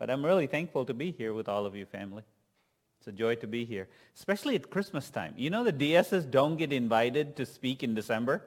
But 0.00 0.08
I'm 0.08 0.24
really 0.24 0.46
thankful 0.46 0.86
to 0.86 0.94
be 0.94 1.12
here 1.12 1.34
with 1.34 1.46
all 1.46 1.66
of 1.66 1.76
you, 1.76 1.84
family. 1.84 2.22
It's 2.98 3.06
a 3.06 3.12
joy 3.12 3.34
to 3.36 3.46
be 3.46 3.66
here, 3.66 3.86
especially 4.16 4.54
at 4.54 4.70
Christmas 4.70 5.10
time. 5.10 5.34
You 5.36 5.50
know 5.50 5.62
the 5.62 5.74
DSs 5.74 6.30
don't 6.30 6.56
get 6.56 6.72
invited 6.72 7.36
to 7.36 7.44
speak 7.44 7.82
in 7.82 7.94
December? 7.94 8.42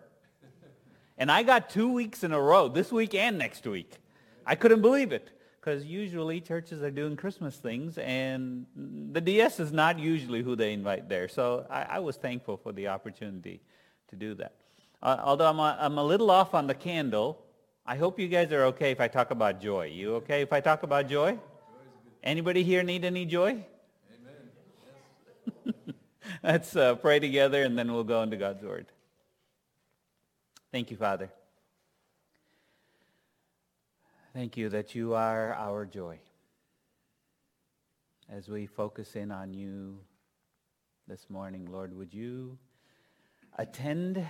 And 1.16 1.31
I 1.31 1.44
got 1.44 1.70
two 1.70 1.94
weeks 1.94 2.24
in 2.24 2.34
a 2.34 2.42
row, 2.42 2.70
this 2.70 2.92
week 2.92 3.13
and 3.13 3.38
next 3.38 3.68
week. 3.68 4.00
I 4.47 4.55
couldn't 4.55 4.81
believe 4.81 5.12
it 5.12 5.29
because 5.62 5.86
usually 5.86 6.42
churches 6.42 6.81
are 6.81 6.89
doing 6.89 7.16
Christmas 7.16 7.56
things 7.58 7.99
and 7.99 8.65
the 9.12 9.22
DS 9.22 9.60
is 9.60 9.72
not 9.72 9.99
usually 9.99 10.42
who 10.42 10.56
they 10.56 10.74
invite 10.74 11.08
there. 11.08 11.28
So 11.28 11.67
I, 11.70 11.83
I 11.83 11.99
was 11.99 12.15
thankful 12.15 12.58
for 12.58 12.72
the 12.72 12.88
opportunity 12.88 13.62
to 14.08 14.15
do 14.15 14.33
that. 14.35 14.56
Uh, 15.04 15.17
although 15.24 15.47
I'm 15.47 15.60
a, 15.60 15.78
I'm 15.79 15.99
a 15.99 16.04
little 16.04 16.31
off 16.31 16.55
on 16.55 16.66
the 16.66 16.73
candle, 16.73 17.45
I 17.86 17.98
hope 17.98 18.18
you 18.18 18.30
guys 18.30 18.50
are 18.54 18.63
okay 18.66 18.91
if 18.91 19.02
I 19.02 19.09
talk 19.09 19.31
about 19.31 19.59
joy. 19.59 19.88
You 19.88 20.16
okay 20.16 20.41
if 20.41 20.54
I 20.54 20.62
talk 20.62 20.84
about 20.84 21.09
joy? 21.09 21.38
Anybody 22.23 22.63
here 22.63 22.81
need 22.81 23.03
any 23.03 23.26
joy? 23.26 23.66
Amen. 25.66 25.73
Let's 26.43 26.77
uh, 26.77 26.95
pray 26.95 27.20
together 27.20 27.63
and 27.63 27.77
then 27.77 27.91
we'll 27.91 28.05
go 28.05 28.21
into 28.21 28.38
God's 28.38 28.63
Word. 28.63 28.85
Thank 30.71 30.91
you, 30.91 30.98
Father. 30.98 31.30
Thank 34.34 34.55
you 34.55 34.70
that 34.70 34.95
you 34.95 35.13
are 35.13 35.54
our 35.54 35.85
joy. 35.85 36.20
As 38.29 38.48
we 38.48 38.65
focus 38.65 39.18
in 39.18 39.29
on 39.29 39.54
you 39.54 39.99
this 41.05 41.29
morning, 41.29 41.68
Lord, 41.70 41.93
would 41.93 42.13
you 42.13 42.57
attend 43.57 44.26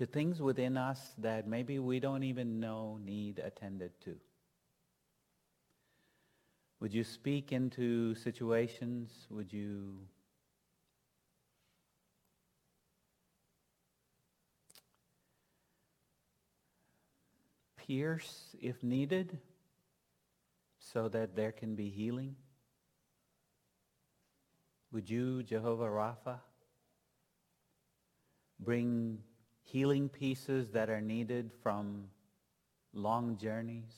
to 0.00 0.06
things 0.06 0.40
within 0.40 0.78
us 0.78 1.12
that 1.18 1.46
maybe 1.46 1.78
we 1.78 2.00
don't 2.00 2.22
even 2.22 2.58
know 2.58 2.98
need 3.04 3.38
attended 3.38 3.90
to? 4.02 4.16
Would 6.80 6.94
you 6.94 7.04
speak 7.04 7.52
into 7.52 8.14
situations? 8.14 9.10
Would 9.28 9.52
you 9.52 9.98
pierce 17.76 18.56
if 18.58 18.82
needed 18.82 19.38
so 20.78 21.10
that 21.10 21.36
there 21.36 21.52
can 21.52 21.74
be 21.74 21.90
healing? 21.90 22.36
Would 24.92 25.10
you, 25.10 25.42
Jehovah 25.42 25.84
Rapha, 25.84 26.38
bring 28.58 29.18
healing 29.70 30.08
pieces 30.08 30.70
that 30.70 30.90
are 30.90 31.00
needed 31.00 31.52
from 31.62 32.04
long 32.92 33.36
journeys? 33.36 33.92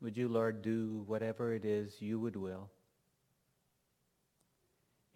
Would 0.00 0.16
you, 0.16 0.28
Lord, 0.28 0.62
do 0.62 1.04
whatever 1.06 1.54
it 1.54 1.64
is 1.64 2.00
you 2.00 2.20
would 2.20 2.36
will 2.36 2.70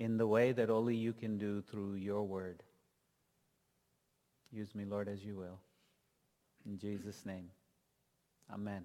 in 0.00 0.16
the 0.16 0.26
way 0.26 0.50
that 0.50 0.70
only 0.70 0.96
you 0.96 1.12
can 1.12 1.36
do 1.36 1.60
through 1.60 1.94
your 1.94 2.22
word. 2.22 2.62
Use 4.50 4.74
me, 4.74 4.84
Lord, 4.86 5.08
as 5.08 5.22
you 5.22 5.36
will. 5.36 5.60
In 6.66 6.78
Jesus' 6.78 7.24
name, 7.26 7.50
amen. 8.52 8.84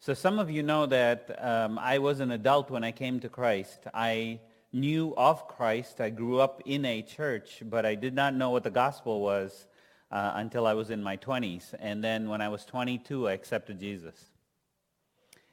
So 0.00 0.12
some 0.12 0.38
of 0.38 0.50
you 0.50 0.62
know 0.62 0.86
that 0.86 1.38
um, 1.42 1.78
I 1.78 1.98
was 1.98 2.20
an 2.20 2.32
adult 2.32 2.68
when 2.68 2.84
I 2.84 2.92
came 2.92 3.20
to 3.20 3.28
Christ. 3.28 3.78
I 3.94 4.40
knew 4.76 5.14
of 5.16 5.48
Christ. 5.48 6.00
I 6.00 6.10
grew 6.10 6.38
up 6.40 6.62
in 6.66 6.84
a 6.84 7.02
church, 7.02 7.62
but 7.64 7.86
I 7.86 7.94
did 7.94 8.14
not 8.14 8.34
know 8.34 8.50
what 8.50 8.62
the 8.62 8.70
gospel 8.70 9.20
was 9.20 9.66
uh, 10.10 10.32
until 10.34 10.66
I 10.66 10.74
was 10.74 10.90
in 10.90 11.02
my 11.02 11.16
20s. 11.16 11.74
And 11.78 12.04
then 12.04 12.28
when 12.28 12.40
I 12.40 12.48
was 12.48 12.64
22, 12.64 13.28
I 13.28 13.32
accepted 13.32 13.80
Jesus. 13.80 14.30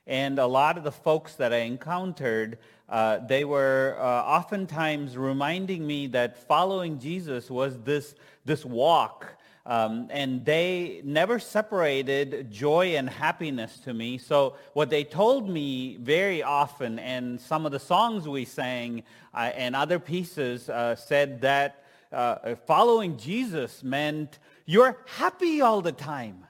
And 0.05 0.37
a 0.37 0.45
lot 0.45 0.77
of 0.77 0.83
the 0.83 0.91
folks 0.91 1.35
that 1.35 1.53
I 1.53 1.59
encountered, 1.59 2.57
uh, 2.89 3.19
they 3.19 3.45
were 3.45 3.95
uh, 3.97 4.03
oftentimes 4.03 5.17
reminding 5.17 5.87
me 5.87 6.07
that 6.07 6.37
following 6.37 6.99
Jesus 6.99 7.49
was 7.49 7.79
this, 7.79 8.15
this 8.43 8.65
walk. 8.65 9.37
Um, 9.65 10.09
and 10.11 10.43
they 10.43 11.01
never 11.05 11.39
separated 11.39 12.51
joy 12.51 12.97
and 12.97 13.09
happiness 13.09 13.79
to 13.85 13.93
me. 13.93 14.17
So 14.17 14.57
what 14.73 14.89
they 14.89 15.05
told 15.05 15.49
me 15.49 15.97
very 16.01 16.43
often, 16.43 16.99
and 16.99 17.39
some 17.39 17.65
of 17.65 17.71
the 17.71 17.79
songs 17.79 18.27
we 18.27 18.43
sang 18.43 19.03
uh, 19.33 19.51
and 19.55 19.73
other 19.73 19.99
pieces 19.99 20.69
uh, 20.69 20.97
said 20.97 21.41
that 21.41 21.85
uh, 22.11 22.55
following 22.67 23.17
Jesus 23.17 23.83
meant 23.83 24.37
you're 24.65 24.97
happy 25.05 25.61
all 25.61 25.81
the 25.81 25.93
time. 25.93 26.45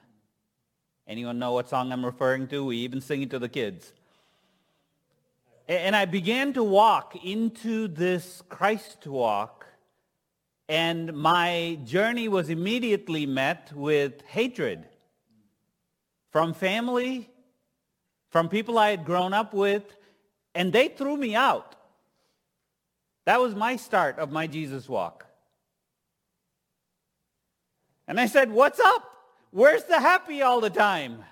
Anyone 1.06 1.38
know 1.38 1.52
what 1.52 1.68
song 1.68 1.92
I'm 1.92 2.04
referring 2.04 2.48
to? 2.48 2.64
We 2.64 2.78
even 2.78 3.00
sing 3.00 3.22
it 3.22 3.30
to 3.30 3.38
the 3.38 3.48
kids. 3.48 3.92
And 5.68 5.94
I 5.96 6.04
began 6.04 6.52
to 6.54 6.62
walk 6.62 7.24
into 7.24 7.88
this 7.88 8.42
Christ 8.48 9.06
walk, 9.06 9.63
and 10.68 11.12
my 11.12 11.78
journey 11.84 12.28
was 12.28 12.48
immediately 12.48 13.26
met 13.26 13.72
with 13.74 14.22
hatred 14.22 14.86
from 16.30 16.54
family, 16.54 17.30
from 18.30 18.48
people 18.48 18.78
I 18.78 18.90
had 18.90 19.04
grown 19.04 19.34
up 19.34 19.52
with, 19.52 19.96
and 20.54 20.72
they 20.72 20.88
threw 20.88 21.16
me 21.16 21.34
out. 21.34 21.76
That 23.26 23.40
was 23.40 23.54
my 23.54 23.76
start 23.76 24.18
of 24.18 24.32
my 24.32 24.46
Jesus 24.46 24.88
walk. 24.88 25.26
And 28.06 28.20
I 28.20 28.26
said, 28.26 28.50
what's 28.50 28.80
up? 28.80 29.02
Where's 29.50 29.84
the 29.84 30.00
happy 30.00 30.42
all 30.42 30.60
the 30.60 30.70
time? 30.70 31.24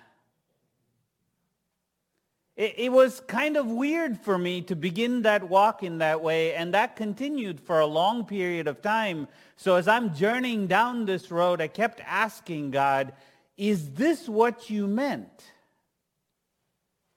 It, 2.55 2.75
it, 2.77 2.93
was 2.93 3.21
kind 3.21 3.57
of 3.57 3.67
weird 3.67 4.21
for 4.21 4.37
me 4.37 4.61
to 4.63 4.77
begin 4.77 5.23
that 5.23 5.49
walk 5.49 5.83
in 5.83 5.99
that 5.99 6.21
way, 6.21 6.55
and 6.55 6.75
that 6.75 6.97
continued 6.97 7.59
for 7.61 7.81
a 7.81 7.87
long 7.87 8.27
period 8.27 8.69
of 8.69 8.83
time. 8.83 9.27
So 9.57 9.77
as 9.77 9.89
I'm 9.89 10.15
journeying 10.15 10.67
down 10.67 11.07
this 11.07 11.31
road, 11.31 11.63
I 11.63 11.69
kept 11.69 12.01
asking 12.07 12.73
God, 12.73 13.15
is 13.57 13.91
this 13.93 14.29
what 14.29 14.69
you 14.69 14.87
meant? 14.87 15.45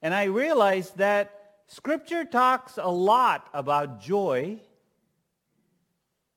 And 0.00 0.14
I 0.14 0.24
realized 0.24 0.96
that 0.98 1.32
Scripture 1.66 2.24
talks 2.24 2.78
a 2.78 2.90
lot 2.90 3.48
about 3.52 4.00
joy, 4.00 4.60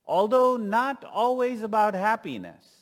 although 0.04 0.56
not 0.56 1.04
always 1.04 1.62
about 1.62 1.94
happiness. 1.94 2.79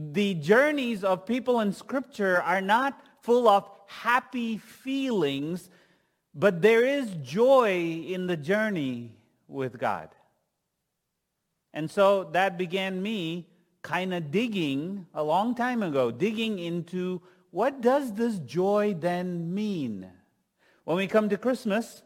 The 0.00 0.34
journeys 0.34 1.02
of 1.02 1.26
people 1.26 1.58
in 1.58 1.72
Scripture 1.72 2.40
are 2.40 2.60
not 2.60 3.02
full 3.20 3.48
of 3.48 3.68
happy 3.88 4.58
feelings, 4.58 5.70
but 6.32 6.62
there 6.62 6.84
is 6.84 7.16
joy 7.20 8.04
in 8.06 8.28
the 8.28 8.36
journey 8.36 9.10
with 9.48 9.76
God. 9.76 10.10
And 11.74 11.90
so 11.90 12.24
that 12.32 12.56
began 12.56 13.02
me 13.02 13.48
kind 13.82 14.14
of 14.14 14.30
digging 14.30 15.06
a 15.14 15.24
long 15.24 15.56
time 15.56 15.82
ago, 15.82 16.12
digging 16.12 16.60
into 16.60 17.20
what 17.50 17.80
does 17.80 18.12
this 18.12 18.38
joy 18.38 18.94
then 18.96 19.52
mean? 19.52 20.08
When 20.84 20.96
we 20.96 21.08
come 21.08 21.28
to 21.28 21.36
Christmas, 21.36 22.02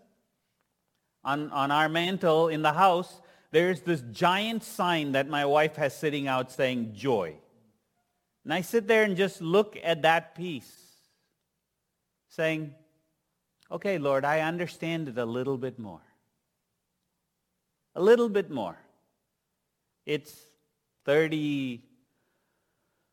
on, 1.25 1.51
on 1.51 1.71
our 1.71 1.91
mantel 1.91 2.49
in 2.49 2.63
the 2.63 2.73
house, 2.73 3.21
there's 3.51 3.83
this 3.83 4.03
giant 4.13 4.65
sign 4.65 5.13
that 5.13 5.29
my 5.29 5.45
wife 5.45 5.77
has 5.77 5.95
sitting 5.95 6.27
out 6.27 6.51
saying 6.51 6.95
joy. 6.95 7.37
And 8.45 8.53
I 8.53 8.63
sit 8.63 8.89
there 8.89 9.05
and 9.05 9.17
just 9.17 9.41
look 9.41 9.79
at 9.83 10.03
that 10.03 10.35
piece, 10.35 10.71
saying, 12.29 12.75
okay, 13.71 13.99
Lord, 13.99 14.25
I 14.25 14.41
understand 14.41 15.09
it 15.09 15.19
a 15.19 15.25
little 15.25 15.57
bit 15.57 15.79
more. 15.79 16.03
A 17.95 18.03
little 18.03 18.29
bit 18.29 18.51
more. 18.51 18.77
It's 20.07 20.35
30, 21.05 21.83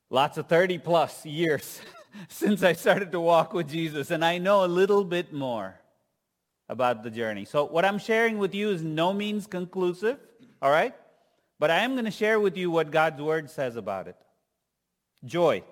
lots 0.10 0.38
of 0.38 0.48
30 0.48 0.80
plus 0.80 1.26
years 1.26 1.82
since 2.28 2.64
I 2.64 2.74
started 2.74 3.12
to 3.12 3.20
walk 3.20 3.54
with 3.54 3.70
Jesus, 3.70 4.10
and 4.10 4.26
I 4.26 4.40
know 4.40 4.66
a 4.66 4.68
little 4.68 5.04
bit 5.04 5.32
more 5.32 5.80
about 6.68 7.04
the 7.04 7.12
journey. 7.12 7.46
So 7.46 7.66
what 7.66 7.86
I'm 7.86 8.00
sharing 8.00 8.38
with 8.38 8.56
you 8.56 8.70
is 8.70 8.82
no 8.82 9.14
means 9.14 9.46
conclusive, 9.48 10.18
all 10.62 10.72
right? 10.72 10.96
But 11.60 11.72
I 11.72 11.80
am 11.80 11.94
going 11.94 12.06
to 12.06 12.12
share 12.12 12.40
with 12.40 12.58
you 12.58 12.72
what 12.72 12.90
God's 12.90 13.22
word 13.22 13.50
says 13.50 13.76
about 13.76 14.08
it. 14.08 14.16
Joy. 15.26 15.64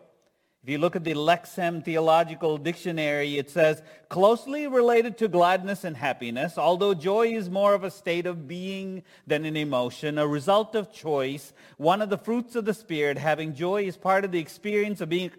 If 0.63 0.71
you 0.71 0.79
look 0.79 0.97
at 0.97 1.05
the 1.05 1.13
Lexham 1.13 1.81
Theological 1.81 2.57
Dictionary, 2.57 3.37
it 3.37 3.49
says, 3.49 3.81
closely 4.09 4.67
related 4.67 5.17
to 5.19 5.29
gladness 5.29 5.85
and 5.85 5.95
happiness, 5.95 6.57
although 6.57 6.93
joy 6.93 7.27
is 7.27 7.49
more 7.49 7.73
of 7.73 7.85
a 7.85 7.91
state 7.91 8.25
of 8.25 8.49
being 8.49 9.03
than 9.25 9.45
an 9.45 9.55
emotion, 9.55 10.17
a 10.17 10.27
result 10.27 10.75
of 10.75 10.91
choice, 10.91 11.53
one 11.77 12.01
of 12.01 12.09
the 12.09 12.17
fruits 12.17 12.55
of 12.57 12.65
the 12.65 12.73
Spirit, 12.73 13.17
having 13.17 13.53
joy 13.53 13.83
is 13.83 13.95
part 13.95 14.25
of 14.25 14.31
the 14.31 14.39
experience 14.39 14.99
of 14.99 15.07
being... 15.07 15.31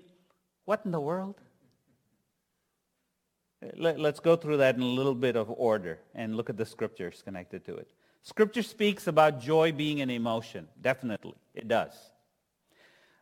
What 0.64 0.82
in 0.84 0.92
the 0.92 1.00
world? 1.00 1.34
Let's 3.76 4.20
go 4.20 4.36
through 4.36 4.58
that 4.58 4.76
in 4.76 4.82
a 4.82 4.86
little 4.86 5.14
bit 5.14 5.36
of 5.36 5.50
order 5.50 5.98
and 6.14 6.36
look 6.36 6.48
at 6.48 6.56
the 6.56 6.64
scriptures 6.64 7.22
connected 7.22 7.66
to 7.66 7.76
it. 7.76 7.90
Scripture 8.22 8.62
speaks 8.62 9.06
about 9.06 9.40
joy 9.40 9.72
being 9.72 10.00
an 10.00 10.10
emotion. 10.10 10.68
Definitely, 10.80 11.34
it 11.54 11.68
does. 11.68 11.92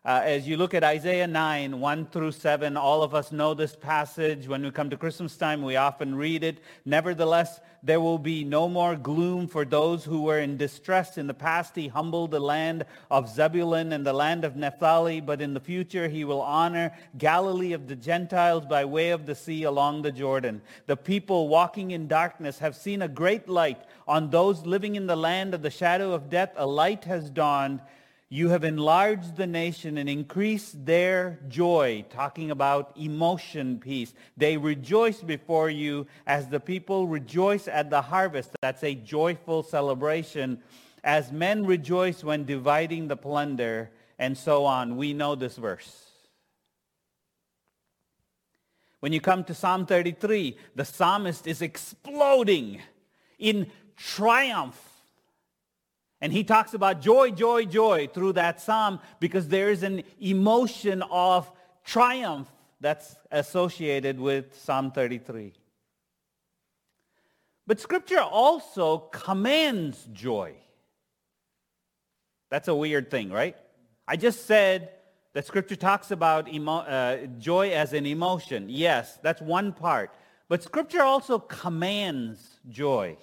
Uh, 0.06 0.23
as 0.23 0.47
you 0.47 0.56
look 0.56 0.73
at 0.73 0.85
Isaiah 0.85 1.26
9, 1.26 1.81
1 1.81 2.06
through 2.06 2.31
7, 2.31 2.76
all 2.76 3.03
of 3.03 3.12
us 3.12 3.32
know 3.32 3.55
this 3.55 3.75
passage. 3.75 4.47
When 4.47 4.62
we 4.62 4.70
come 4.70 4.88
to 4.91 4.97
Christmas 4.97 5.37
time, 5.37 5.64
we 5.64 5.75
often 5.75 6.14
read 6.14 6.44
it. 6.44 6.61
Nevertheless, 6.85 7.58
there 7.82 8.00
will 8.00 8.20
be 8.20 8.44
no 8.44 8.69
more 8.69 8.94
gloom 8.94 9.49
for 9.49 9.64
those 9.64 10.05
who 10.05 10.23
were 10.23 10.38
in 10.38 10.58
distress. 10.58 11.19
In 11.19 11.26
the 11.26 11.35
past, 11.35 11.75
he 11.75 11.88
humbled 11.88 12.31
the 12.31 12.38
land 12.38 12.87
of 13.11 13.29
Zebulun 13.29 13.93
and 13.93 14.06
the 14.06 14.12
land 14.12 14.44
of 14.44 14.55
Naphtali, 14.55 15.20
but 15.20 15.41
in 15.41 15.55
the 15.55 15.61
future, 15.61 16.06
he 16.06 16.25
will 16.25 16.41
honor 16.41 16.93
Galilee 17.19 17.73
of 17.73 17.88
the 17.88 17.97
Gentiles 17.97 18.64
by 18.64 18.85
way 18.85 19.11
of 19.11 19.26
the 19.26 19.35
sea 19.35 19.64
along 19.64 20.02
the 20.02 20.12
Jordan. 20.12 20.62
The 20.87 20.97
people 20.97 21.49
walking 21.49 21.91
in 21.91 22.06
darkness 22.06 22.61
have 22.61 22.76
seen 22.76 23.02
a 23.02 23.09
great 23.09 23.49
light. 23.49 23.81
On 24.06 24.31
those 24.31 24.64
living 24.67 24.94
in 24.94 25.09
the 25.09 25.17
land 25.17 25.52
of 25.52 25.62
the 25.62 25.70
shadow 25.70 26.12
of 26.12 26.31
death, 26.31 26.52
a 26.55 26.67
light 26.67 27.02
has 27.06 27.29
dawned. 27.29 27.81
You 28.28 28.49
have 28.49 28.64
enlarged 28.64 29.37
the 29.37 29.46
nation 29.46 29.99
and 29.99 30.08
increased 30.08 30.84
their 30.84 31.38
joy, 31.49 32.05
talking 32.11 32.50
about 32.50 32.96
emotion 32.96 33.78
piece. 33.78 34.12
They 34.37 34.56
rejoice 34.56 35.20
before 35.23 35.70
you 35.70 36.06
as 36.26 36.49
the 36.49 36.58
people 36.58 37.06
rejoice 37.06 37.69
at 37.69 37.88
the 37.88 38.02
harvest. 38.02 38.50
That's 38.62 38.82
a 38.82 38.94
joyful 38.94 39.62
celebration. 39.62 40.61
As 41.05 41.31
men 41.31 41.64
rejoice 41.64 42.25
when 42.25 42.44
dividing 42.44 43.06
the 43.06 43.17
plunder, 43.17 43.90
and 44.19 44.37
so 44.37 44.64
on. 44.64 44.96
We 44.96 45.12
know 45.12 45.34
this 45.34 45.56
verse. 45.56 46.05
When 49.00 49.12
you 49.12 49.20
come 49.20 49.44
to 49.44 49.55
Psalm 49.55 49.87
33, 49.87 50.56
the 50.75 50.84
psalmist 50.84 51.46
is 51.46 51.62
exploding 51.62 52.81
in 53.38 53.70
triumph 53.96 54.81
and 56.21 56.33
he 56.33 56.45
talks 56.45 56.75
about 56.75 57.01
joy, 57.01 57.31
joy, 57.31 57.67
joy 57.67 58.09
through 58.13 58.33
that 58.35 58.61
psalm 58.61 59.01
because 59.21 59.49
there 59.49 59.71
is 59.71 59.83
an 59.83 60.03
emotion 60.21 61.03
of 61.03 61.51
triumph 61.85 62.49
that's 62.81 63.17
associated 63.31 64.19
with 64.19 64.55
Psalm 64.59 64.91
33. 64.91 65.53
But 67.67 67.81
Scripture 67.81 68.21
also 68.21 68.99
commands 68.99 70.09
joy. 70.13 70.55
That's 72.51 72.69
a 72.69 72.75
weird 72.75 73.11
thing, 73.11 73.31
right? 73.31 73.57
I 74.07 74.17
just 74.17 74.47
said 74.47 74.91
that 75.33 75.47
Scripture 75.47 75.77
talks 75.77 76.11
about 76.11 76.49
emo- 76.49 76.79
uh, 76.79 77.27
joy 77.39 77.71
as 77.71 77.93
an 77.93 78.07
emotion. 78.07 78.67
Yes, 78.69 79.19
that's 79.23 79.43
one 79.43 79.73
part. 79.73 80.15
But 80.49 80.62
Scripture 80.62 81.03
also 81.03 81.39
commands 81.39 82.61
joy. 82.69 83.17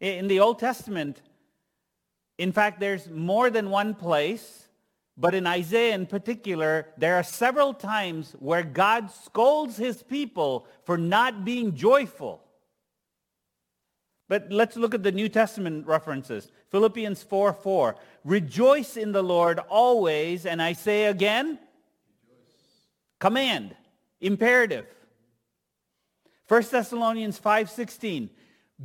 In 0.00 0.28
the 0.28 0.40
Old 0.40 0.58
Testament, 0.58 1.22
in 2.38 2.52
fact, 2.52 2.80
there's 2.80 3.08
more 3.08 3.48
than 3.50 3.70
one 3.70 3.94
place, 3.94 4.68
but 5.16 5.34
in 5.34 5.46
Isaiah 5.46 5.94
in 5.94 6.06
particular, 6.06 6.88
there 6.98 7.16
are 7.16 7.22
several 7.22 7.72
times 7.72 8.36
where 8.38 8.62
God 8.62 9.10
scolds 9.10 9.78
his 9.78 10.02
people 10.02 10.66
for 10.84 10.98
not 10.98 11.44
being 11.44 11.74
joyful. 11.74 12.42
But 14.28 14.50
let's 14.50 14.76
look 14.76 14.92
at 14.92 15.02
the 15.02 15.12
New 15.12 15.28
Testament 15.28 15.86
references. 15.86 16.50
Philippians 16.70 17.22
4, 17.22 17.52
4. 17.54 17.96
Rejoice 18.24 18.96
in 18.96 19.12
the 19.12 19.22
Lord 19.22 19.60
always, 19.70 20.44
and 20.44 20.60
I 20.60 20.72
say 20.74 21.06
again, 21.06 21.46
Rejoice. 21.46 21.60
command, 23.20 23.76
imperative. 24.20 24.86
1 26.48 26.62
Thessalonians 26.70 27.38
5, 27.38 27.70
16. 27.70 28.30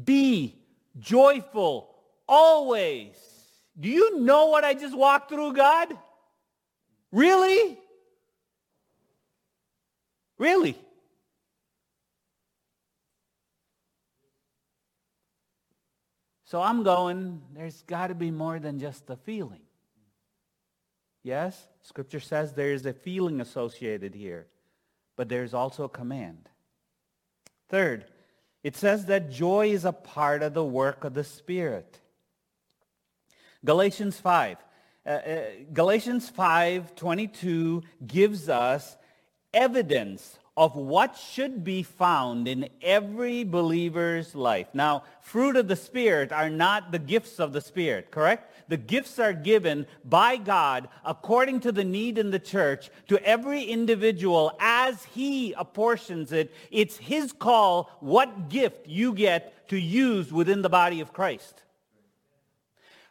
Be 0.06 0.61
joyful 1.00 1.96
always. 2.28 3.16
Do 3.80 3.90
you 3.90 4.20
know 4.20 4.48
what 4.48 4.64
I 4.64 4.74
just 4.74 4.96
walked 4.96 5.30
through, 5.30 5.54
God? 5.54 5.94
Really? 7.12 7.78
Really? 10.38 10.78
So 16.46 16.62
I'm 16.62 16.84
going, 16.84 17.42
there's 17.54 17.82
got 17.84 18.08
to 18.08 18.16
be 18.16 18.30
more 18.30 18.60
than 18.60 18.78
just 18.78 19.10
a 19.10 19.16
feeling. 19.16 19.62
Yes, 21.24 21.68
Scripture 21.82 22.20
says 22.20 22.54
there 22.54 22.74
is 22.74 22.86
a 22.86 22.94
feeling 22.94 23.40
associated 23.40 24.16
here, 24.16 24.48
but 25.16 25.30
there's 25.30 25.54
also 25.54 25.86
a 25.86 25.90
command. 25.90 26.50
Third, 27.70 28.06
it 28.64 28.76
says 28.76 29.06
that 29.06 29.32
joy 29.32 29.72
is 29.72 29.86
a 29.86 29.92
part 29.92 30.44
of 30.44 30.54
the 30.54 30.64
work 30.64 31.04
of 31.04 31.14
the 31.14 31.24
Spirit. 31.24 32.00
Galatians 33.64 34.20
5. 34.20 34.58
Uh, 35.04 35.10
uh, 35.10 35.42
Galatians 35.74 36.30
5:22 36.30 37.84
gives 38.06 38.50
us 38.50 38.98
evidence 39.54 40.38
of 40.58 40.76
what 40.76 41.16
should 41.16 41.64
be 41.64 41.82
found 41.82 42.48
in 42.48 42.68
every 42.82 43.44
believer's 43.44 44.36
life. 44.36 44.68
Now, 44.74 45.04
fruit 45.22 45.56
of 45.56 45.70
the 45.70 45.78
Spirit 45.78 46.34
are 46.34 46.50
not 46.50 46.92
the 46.92 47.00
gifts 47.00 47.40
of 47.40 47.54
the 47.54 47.62
Spirit, 47.62 48.12
correct? 48.12 48.54
The 48.68 48.76
gifts 48.76 49.18
are 49.18 49.34
given 49.34 49.88
by 50.04 50.36
God 50.36 50.90
according 51.06 51.62
to 51.62 51.72
the 51.72 51.86
need 51.86 52.18
in 52.18 52.32
the 52.32 52.40
church 52.40 52.90
to 53.08 53.18
every 53.26 53.64
individual 53.64 54.58
as 54.60 55.04
he 55.06 55.54
apportions 55.54 56.34
it. 56.34 56.54
It's 56.70 56.98
his 56.98 57.32
call 57.32 57.90
what 58.02 58.50
gift 58.50 58.88
you 58.88 59.14
get 59.14 59.70
to 59.70 59.78
use 59.78 60.34
within 60.34 60.62
the 60.62 60.70
body 60.70 61.00
of 61.00 61.14
Christ. 61.14 61.64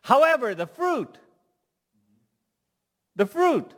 However, 0.02 0.54
the 0.54 0.66
fruit, 0.66 1.16
the 3.16 3.26
fruit 3.26 3.72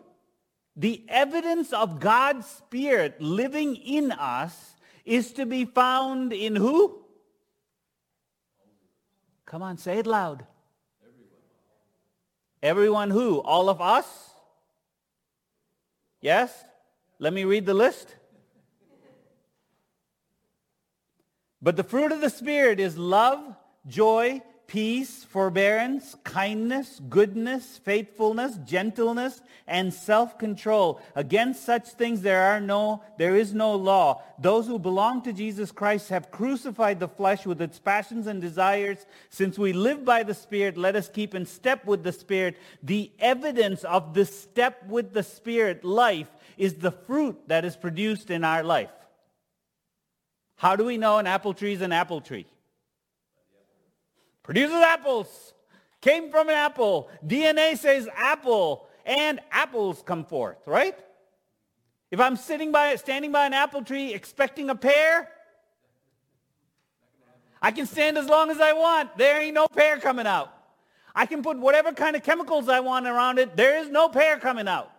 the 0.76 1.04
evidence 1.08 1.72
of 1.72 2.00
God's 2.00 2.46
Spirit 2.46 3.20
living 3.20 3.76
in 3.76 4.12
us 4.12 4.74
is 5.04 5.32
to 5.34 5.46
be 5.46 5.64
found 5.64 6.32
in 6.32 6.56
who? 6.56 7.02
Come 9.44 9.62
on, 9.62 9.76
say 9.76 9.98
it 9.98 10.06
loud. 10.06 10.46
Everyone. 12.62 13.10
Who? 13.10 13.40
All 13.40 13.68
of 13.68 13.80
us? 13.80 14.06
Yes? 16.20 16.64
Let 17.18 17.32
me 17.32 17.44
read 17.44 17.66
the 17.66 17.74
list. 17.74 18.14
But 21.60 21.76
the 21.76 21.84
fruit 21.84 22.12
of 22.12 22.20
the 22.20 22.30
Spirit 22.30 22.80
is 22.80 22.96
love, 22.96 23.54
joy, 23.86 24.42
peace, 24.72 25.22
forbearance, 25.24 26.16
kindness, 26.24 26.98
goodness, 27.10 27.76
faithfulness, 27.84 28.58
gentleness, 28.64 29.42
and 29.66 29.92
self-control. 29.92 30.98
Against 31.14 31.62
such 31.62 31.88
things 31.88 32.22
there 32.22 32.40
are 32.40 32.58
no 32.58 33.02
there 33.18 33.36
is 33.36 33.52
no 33.52 33.74
law. 33.74 34.22
Those 34.38 34.66
who 34.66 34.78
belong 34.78 35.20
to 35.24 35.32
Jesus 35.34 35.70
Christ 35.70 36.08
have 36.08 36.30
crucified 36.30 37.00
the 37.00 37.06
flesh 37.06 37.44
with 37.44 37.60
its 37.60 37.78
passions 37.78 38.26
and 38.26 38.40
desires. 38.40 39.04
Since 39.28 39.58
we 39.58 39.74
live 39.74 40.06
by 40.06 40.22
the 40.22 40.32
Spirit, 40.32 40.78
let 40.78 40.96
us 40.96 41.06
keep 41.06 41.34
in 41.34 41.44
step 41.44 41.84
with 41.84 42.02
the 42.02 42.12
Spirit. 42.12 42.56
The 42.82 43.12
evidence 43.20 43.84
of 43.84 44.14
this 44.14 44.34
step 44.40 44.86
with 44.88 45.12
the 45.12 45.22
Spirit 45.22 45.84
life 45.84 46.30
is 46.56 46.76
the 46.76 46.92
fruit 46.92 47.38
that 47.46 47.66
is 47.66 47.76
produced 47.76 48.30
in 48.30 48.42
our 48.42 48.62
life. 48.62 48.88
How 50.56 50.76
do 50.76 50.84
we 50.86 50.96
know 50.96 51.18
an 51.18 51.26
apple 51.26 51.52
tree 51.52 51.74
is 51.74 51.82
an 51.82 51.92
apple 51.92 52.22
tree? 52.22 52.46
Produces 54.42 54.76
apples, 54.76 55.54
came 56.00 56.30
from 56.30 56.48
an 56.48 56.54
apple. 56.54 57.08
DNA 57.26 57.76
says 57.76 58.08
apple, 58.14 58.86
and 59.04 59.40
apples 59.50 60.02
come 60.04 60.24
forth, 60.24 60.58
right? 60.66 60.96
If 62.10 62.20
I'm 62.20 62.36
sitting 62.36 62.72
by, 62.72 62.94
standing 62.96 63.32
by 63.32 63.46
an 63.46 63.54
apple 63.54 63.82
tree 63.82 64.12
expecting 64.12 64.68
a 64.70 64.74
pear, 64.74 65.28
I 67.60 67.70
can 67.70 67.86
stand 67.86 68.18
as 68.18 68.28
long 68.28 68.50
as 68.50 68.60
I 68.60 68.72
want. 68.72 69.16
There 69.16 69.40
ain't 69.40 69.54
no 69.54 69.68
pear 69.68 69.98
coming 69.98 70.26
out. 70.26 70.52
I 71.14 71.26
can 71.26 71.42
put 71.42 71.58
whatever 71.58 71.92
kind 71.92 72.16
of 72.16 72.22
chemicals 72.22 72.68
I 72.68 72.80
want 72.80 73.06
around 73.06 73.38
it. 73.38 73.56
There 73.56 73.80
is 73.80 73.88
no 73.88 74.08
pear 74.08 74.38
coming 74.38 74.66
out. 74.66 74.90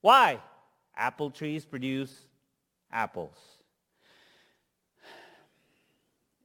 Why? 0.00 0.40
Apple 0.96 1.30
trees 1.30 1.64
produce 1.64 2.14
apples. 2.92 3.36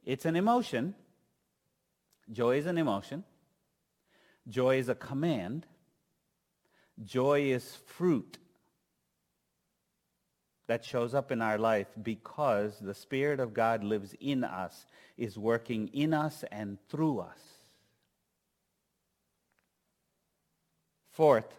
It's 0.04 0.24
an 0.24 0.34
emotion. 0.34 0.94
Joy 2.32 2.58
is 2.58 2.66
an 2.66 2.78
emotion. 2.78 3.24
Joy 4.48 4.78
is 4.78 4.88
a 4.88 4.94
command. 4.94 5.66
Joy 7.04 7.42
is 7.52 7.76
fruit 7.86 8.38
that 10.66 10.84
shows 10.84 11.14
up 11.14 11.32
in 11.32 11.42
our 11.42 11.58
life 11.58 11.88
because 12.00 12.78
the 12.78 12.94
Spirit 12.94 13.40
of 13.40 13.52
God 13.52 13.82
lives 13.82 14.14
in 14.20 14.44
us, 14.44 14.86
is 15.16 15.36
working 15.36 15.88
in 15.88 16.14
us 16.14 16.44
and 16.52 16.78
through 16.88 17.18
us. 17.20 17.40
Fourth, 21.10 21.52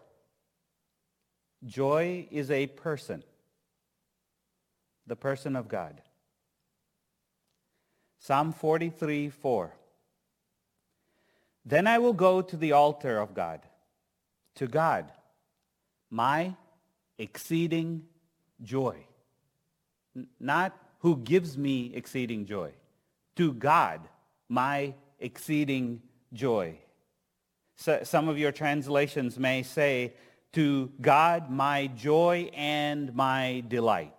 joy 1.65 2.25
is 2.31 2.49
a 2.49 2.67
person, 2.67 3.23
the 5.05 5.17
person 5.17 5.57
of 5.57 5.67
God. 5.67 6.01
Psalm 8.19 8.53
43, 8.53 9.29
4. 9.29 9.73
Then 11.65 11.88
I 11.88 12.00
will 12.00 12.13
go 12.13 12.41
to 12.41 12.58
the 12.58 12.72
altar 12.72 13.20
of 13.20 13.34
God, 13.34 13.62
to 14.56 14.68
God, 14.68 15.12
my 16.10 16.56
exceeding 17.18 18.03
joy. 18.62 18.98
N- 20.15 20.27
not 20.39 20.77
who 21.00 21.18
gives 21.18 21.58
me 21.58 21.91
exceeding 21.94 22.46
joy. 22.46 22.72
To 23.36 23.53
God, 23.53 24.01
my 24.50 24.94
exceeding 25.20 26.01
joy. 26.34 26.77
So, 27.75 28.01
some 28.03 28.27
of 28.27 28.38
your 28.38 28.51
translations 28.51 29.39
may 29.39 29.63
say, 29.63 30.13
to 30.53 30.91
God, 31.00 31.50
my 31.50 31.88
joy 31.88 32.51
and 32.53 33.15
my 33.15 33.63
delight. 33.68 34.12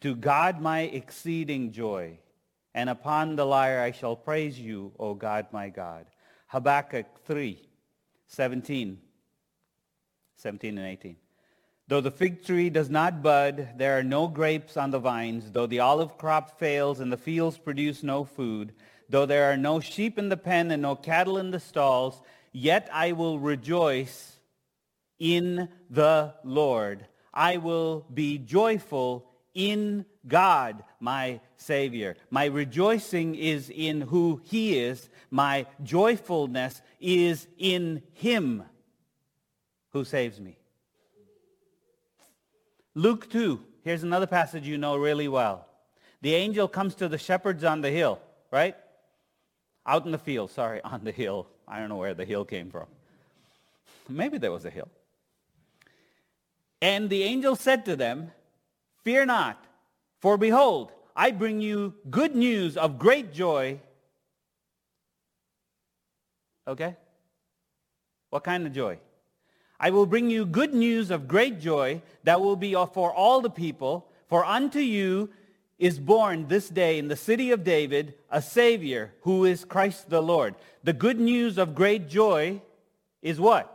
To 0.00 0.14
God, 0.14 0.60
my 0.60 0.80
exceeding 0.80 1.72
joy. 1.72 2.18
And 2.74 2.88
upon 2.88 3.36
the 3.36 3.44
lyre 3.44 3.82
I 3.82 3.90
shall 3.90 4.16
praise 4.16 4.58
you, 4.58 4.92
O 4.98 5.14
God, 5.14 5.46
my 5.52 5.68
God. 5.68 6.06
Habakkuk 6.50 7.06
3, 7.26 7.62
17, 8.26 8.98
17 10.34 10.78
and 10.78 10.86
18. 10.86 11.16
Though 11.86 12.00
the 12.00 12.10
fig 12.10 12.44
tree 12.44 12.70
does 12.70 12.90
not 12.90 13.22
bud, 13.22 13.68
there 13.76 13.96
are 13.96 14.02
no 14.02 14.26
grapes 14.26 14.76
on 14.76 14.90
the 14.90 14.98
vines. 14.98 15.52
Though 15.52 15.68
the 15.68 15.78
olive 15.78 16.18
crop 16.18 16.58
fails 16.58 16.98
and 16.98 17.12
the 17.12 17.16
fields 17.16 17.56
produce 17.56 18.02
no 18.02 18.24
food, 18.24 18.72
though 19.08 19.26
there 19.26 19.52
are 19.52 19.56
no 19.56 19.78
sheep 19.78 20.18
in 20.18 20.28
the 20.28 20.36
pen 20.36 20.72
and 20.72 20.82
no 20.82 20.96
cattle 20.96 21.38
in 21.38 21.52
the 21.52 21.60
stalls, 21.60 22.20
yet 22.50 22.88
I 22.92 23.12
will 23.12 23.38
rejoice 23.38 24.36
in 25.20 25.68
the 25.88 26.34
Lord. 26.42 27.06
I 27.32 27.58
will 27.58 28.06
be 28.12 28.38
joyful 28.38 29.29
in 29.68 30.06
God, 30.26 30.82
my 31.00 31.40
Savior. 31.56 32.16
My 32.30 32.46
rejoicing 32.46 33.34
is 33.34 33.70
in 33.70 34.00
who 34.00 34.40
he 34.44 34.78
is. 34.78 35.10
My 35.30 35.66
joyfulness 35.82 36.80
is 36.98 37.46
in 37.58 38.02
him 38.14 38.64
who 39.90 40.04
saves 40.04 40.40
me. 40.40 40.56
Luke 42.94 43.28
2, 43.30 43.62
here's 43.84 44.02
another 44.02 44.26
passage 44.26 44.66
you 44.66 44.78
know 44.78 44.96
really 44.96 45.28
well. 45.28 45.66
The 46.22 46.34
angel 46.34 46.66
comes 46.66 46.94
to 46.96 47.08
the 47.08 47.18
shepherds 47.18 47.62
on 47.62 47.82
the 47.82 47.90
hill, 47.90 48.18
right? 48.50 48.76
Out 49.86 50.06
in 50.06 50.12
the 50.12 50.18
field, 50.18 50.50
sorry, 50.50 50.80
on 50.84 51.04
the 51.04 51.12
hill. 51.12 51.46
I 51.68 51.80
don't 51.80 51.90
know 51.90 51.96
where 51.96 52.14
the 52.14 52.24
hill 52.24 52.46
came 52.46 52.70
from. 52.70 52.86
Maybe 54.08 54.38
there 54.38 54.52
was 54.52 54.64
a 54.64 54.70
hill. 54.70 54.88
And 56.82 57.10
the 57.10 57.24
angel 57.24 57.56
said 57.56 57.84
to 57.84 57.94
them, 57.94 58.32
Fear 59.02 59.26
not, 59.26 59.64
for 60.20 60.36
behold, 60.36 60.92
I 61.16 61.30
bring 61.30 61.60
you 61.60 61.94
good 62.10 62.34
news 62.34 62.76
of 62.76 62.98
great 62.98 63.32
joy. 63.32 63.80
Okay? 66.66 66.96
What 68.30 68.44
kind 68.44 68.66
of 68.66 68.72
joy? 68.72 68.98
I 69.78 69.90
will 69.90 70.06
bring 70.06 70.28
you 70.28 70.44
good 70.44 70.74
news 70.74 71.10
of 71.10 71.26
great 71.26 71.58
joy 71.58 72.02
that 72.24 72.40
will 72.40 72.56
be 72.56 72.74
for 72.74 73.12
all 73.12 73.40
the 73.40 73.50
people. 73.50 74.08
For 74.28 74.44
unto 74.44 74.78
you 74.78 75.30
is 75.78 75.98
born 75.98 76.46
this 76.48 76.68
day 76.68 76.98
in 76.98 77.08
the 77.08 77.16
city 77.16 77.50
of 77.50 77.64
David 77.64 78.14
a 78.30 78.42
Savior 78.42 79.14
who 79.22 79.46
is 79.46 79.64
Christ 79.64 80.10
the 80.10 80.22
Lord. 80.22 80.54
The 80.84 80.92
good 80.92 81.18
news 81.18 81.56
of 81.56 81.74
great 81.74 82.08
joy 82.08 82.60
is 83.22 83.40
what? 83.40 83.74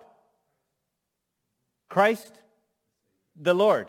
Christ 1.90 2.32
the 3.36 3.56
Lord. 3.56 3.88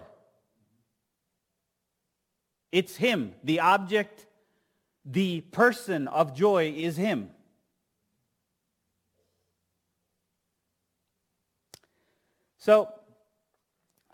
It's 2.73 2.97
him. 2.97 3.35
The 3.45 3.61
object, 3.61 4.27
the 5.05 5.41
person 5.41 6.09
of 6.09 6.35
joy 6.35 6.75
is 6.77 6.97
him. 6.97 7.31
So 12.59 12.93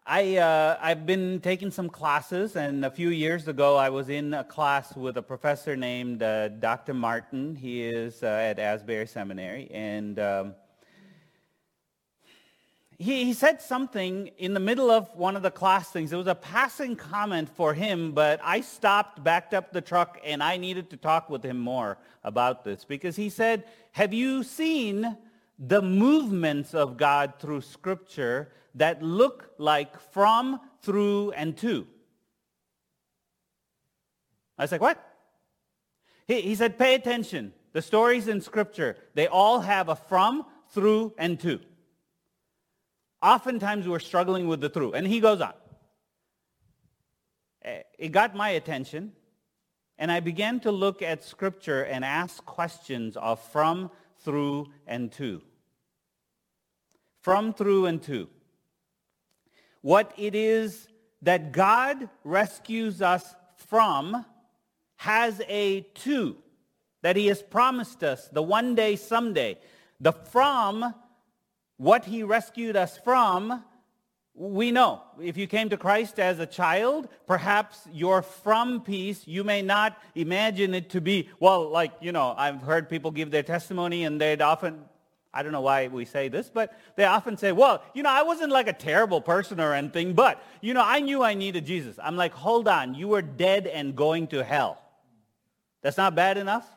I, 0.04 0.36
uh, 0.36 0.76
I've 0.80 1.06
been 1.06 1.40
taking 1.40 1.70
some 1.70 1.88
classes, 1.88 2.56
and 2.56 2.84
a 2.84 2.90
few 2.90 3.08
years 3.08 3.48
ago 3.48 3.76
I 3.76 3.88
was 3.88 4.08
in 4.08 4.34
a 4.34 4.44
class 4.44 4.94
with 4.96 5.16
a 5.16 5.22
professor 5.22 5.76
named 5.76 6.22
uh, 6.22 6.48
Dr. 6.48 6.92
Martin. 6.92 7.54
He 7.54 7.82
is 7.84 8.22
uh, 8.22 8.26
at 8.26 8.58
Asbury 8.58 9.06
Seminary, 9.06 9.70
and 9.70 10.18
um, 10.18 10.54
he, 13.02 13.24
he 13.24 13.32
said 13.32 13.60
something 13.60 14.28
in 14.38 14.54
the 14.54 14.60
middle 14.60 14.90
of 14.90 15.14
one 15.14 15.34
of 15.34 15.42
the 15.42 15.50
class 15.50 15.90
things. 15.90 16.12
It 16.12 16.16
was 16.16 16.26
a 16.26 16.34
passing 16.34 16.94
comment 16.94 17.48
for 17.48 17.74
him, 17.74 18.12
but 18.12 18.40
I 18.42 18.60
stopped, 18.60 19.22
backed 19.24 19.54
up 19.54 19.72
the 19.72 19.80
truck, 19.80 20.20
and 20.24 20.42
I 20.42 20.56
needed 20.56 20.90
to 20.90 20.96
talk 20.96 21.28
with 21.28 21.44
him 21.44 21.58
more 21.58 21.98
about 22.22 22.64
this 22.64 22.84
because 22.84 23.16
he 23.16 23.28
said, 23.28 23.64
have 23.92 24.14
you 24.14 24.42
seen 24.42 25.16
the 25.58 25.82
movements 25.82 26.74
of 26.74 26.96
God 26.96 27.34
through 27.38 27.62
Scripture 27.62 28.52
that 28.76 29.02
look 29.02 29.50
like 29.58 29.98
from, 30.12 30.60
through, 30.80 31.32
and 31.32 31.56
to? 31.58 31.86
I 34.56 34.62
was 34.62 34.72
like, 34.72 34.80
what? 34.80 35.04
He, 36.28 36.40
he 36.40 36.54
said, 36.54 36.78
pay 36.78 36.94
attention. 36.94 37.52
The 37.72 37.82
stories 37.82 38.28
in 38.28 38.40
Scripture, 38.40 38.96
they 39.14 39.26
all 39.26 39.60
have 39.60 39.88
a 39.88 39.96
from, 39.96 40.46
through, 40.70 41.14
and 41.18 41.40
to. 41.40 41.60
Oftentimes 43.22 43.86
we're 43.86 44.00
struggling 44.00 44.48
with 44.48 44.60
the 44.60 44.68
through. 44.68 44.92
And 44.92 45.06
he 45.06 45.20
goes 45.20 45.40
on. 45.40 45.54
Eh, 47.64 47.82
it 47.98 48.08
got 48.10 48.34
my 48.34 48.50
attention, 48.50 49.12
and 49.96 50.10
I 50.10 50.18
began 50.18 50.58
to 50.60 50.72
look 50.72 51.00
at 51.00 51.22
Scripture 51.22 51.84
and 51.84 52.04
ask 52.04 52.44
questions 52.44 53.16
of 53.16 53.40
from, 53.50 53.90
through, 54.18 54.68
and 54.86 55.12
to. 55.12 55.42
From, 57.20 57.54
through, 57.54 57.86
and 57.86 58.02
to. 58.02 58.28
What 59.80 60.12
it 60.16 60.34
is 60.34 60.88
that 61.22 61.52
God 61.52 62.08
rescues 62.24 63.00
us 63.00 63.34
from 63.56 64.24
has 64.96 65.40
a 65.48 65.82
to 65.94 66.36
that 67.02 67.16
he 67.16 67.26
has 67.26 67.42
promised 67.42 68.02
us, 68.02 68.28
the 68.28 68.42
one 68.42 68.74
day, 68.74 68.96
someday. 68.96 69.58
The 70.00 70.12
from 70.12 70.94
what 71.82 72.04
he 72.04 72.22
rescued 72.22 72.76
us 72.76 72.96
from, 72.96 73.64
we 74.34 74.70
know. 74.70 75.02
If 75.20 75.36
you 75.36 75.48
came 75.48 75.68
to 75.70 75.76
Christ 75.76 76.20
as 76.20 76.38
a 76.38 76.46
child, 76.46 77.08
perhaps 77.26 77.88
your 77.92 78.22
from 78.22 78.82
piece, 78.82 79.26
you 79.26 79.42
may 79.42 79.62
not 79.62 80.00
imagine 80.14 80.74
it 80.74 80.90
to 80.90 81.00
be, 81.00 81.28
well, 81.40 81.68
like, 81.68 81.90
you 82.00 82.12
know, 82.12 82.34
I've 82.38 82.62
heard 82.62 82.88
people 82.88 83.10
give 83.10 83.32
their 83.32 83.42
testimony 83.42 84.04
and 84.04 84.20
they'd 84.20 84.40
often, 84.40 84.84
I 85.34 85.42
don't 85.42 85.50
know 85.50 85.60
why 85.60 85.88
we 85.88 86.04
say 86.04 86.28
this, 86.28 86.48
but 86.48 86.72
they 86.94 87.04
often 87.04 87.36
say, 87.36 87.50
well, 87.50 87.82
you 87.94 88.04
know, 88.04 88.10
I 88.10 88.22
wasn't 88.22 88.52
like 88.52 88.68
a 88.68 88.72
terrible 88.72 89.20
person 89.20 89.58
or 89.58 89.74
anything, 89.74 90.14
but, 90.14 90.40
you 90.60 90.74
know, 90.74 90.84
I 90.84 91.00
knew 91.00 91.24
I 91.24 91.34
needed 91.34 91.66
Jesus. 91.66 91.98
I'm 92.00 92.16
like, 92.16 92.32
hold 92.32 92.68
on, 92.68 92.94
you 92.94 93.08
were 93.08 93.22
dead 93.22 93.66
and 93.66 93.96
going 93.96 94.28
to 94.28 94.44
hell. 94.44 94.80
That's 95.82 95.96
not 95.96 96.14
bad 96.14 96.38
enough? 96.38 96.68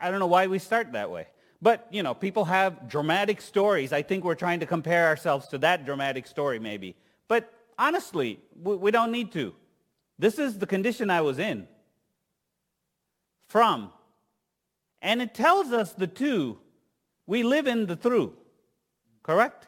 I 0.00 0.10
don't 0.10 0.18
know 0.18 0.26
why 0.26 0.48
we 0.48 0.58
start 0.58 0.90
that 0.92 1.08
way. 1.08 1.28
But, 1.66 1.88
you 1.90 2.04
know, 2.04 2.14
people 2.14 2.44
have 2.44 2.88
dramatic 2.88 3.40
stories. 3.40 3.92
I 3.92 4.02
think 4.02 4.22
we're 4.22 4.36
trying 4.36 4.60
to 4.60 4.66
compare 4.66 5.08
ourselves 5.08 5.48
to 5.48 5.58
that 5.58 5.84
dramatic 5.84 6.28
story 6.28 6.60
maybe. 6.60 6.94
But 7.26 7.52
honestly, 7.76 8.38
we 8.62 8.92
don't 8.92 9.10
need 9.10 9.32
to. 9.32 9.52
This 10.16 10.38
is 10.38 10.60
the 10.60 10.66
condition 10.68 11.10
I 11.10 11.22
was 11.22 11.40
in. 11.40 11.66
From. 13.48 13.90
And 15.02 15.20
it 15.20 15.34
tells 15.34 15.72
us 15.72 15.92
the 15.92 16.06
to. 16.06 16.56
We 17.26 17.42
live 17.42 17.66
in 17.66 17.86
the 17.86 17.96
through. 17.96 18.34
Correct? 19.24 19.66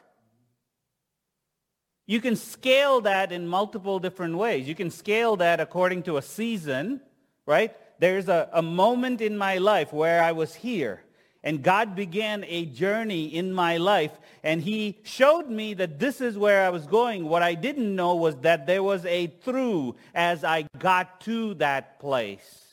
You 2.07 2.21
can 2.21 2.37
scale 2.37 3.01
that 3.01 3.33
in 3.33 3.45
multiple 3.45 3.99
different 3.99 4.37
ways. 4.37 4.69
You 4.69 4.75
can 4.75 4.89
scale 4.89 5.35
that 5.35 5.59
according 5.59 6.03
to 6.03 6.15
a 6.15 6.21
season, 6.21 7.01
right? 7.45 7.75
There's 7.99 8.29
a, 8.29 8.47
a 8.53 8.61
moment 8.61 9.19
in 9.19 9.37
my 9.37 9.57
life 9.57 9.91
where 9.91 10.23
I 10.23 10.31
was 10.31 10.55
here 10.55 11.03
and 11.43 11.63
God 11.63 11.95
began 11.95 12.43
a 12.47 12.65
journey 12.65 13.25
in 13.25 13.53
my 13.53 13.77
life, 13.77 14.11
and 14.43 14.61
he 14.61 14.99
showed 15.03 15.49
me 15.49 15.73
that 15.75 15.99
this 15.99 16.19
is 16.19 16.37
where 16.37 16.65
I 16.65 16.69
was 16.69 16.85
going. 16.85 17.25
What 17.25 17.41
I 17.41 17.53
didn't 17.53 17.95
know 17.95 18.15
was 18.15 18.35
that 18.37 18.67
there 18.67 18.83
was 18.83 19.05
a 19.05 19.27
through 19.27 19.95
as 20.13 20.43
I 20.43 20.67
got 20.77 21.21
to 21.21 21.53
that 21.55 21.99
place. 21.99 22.65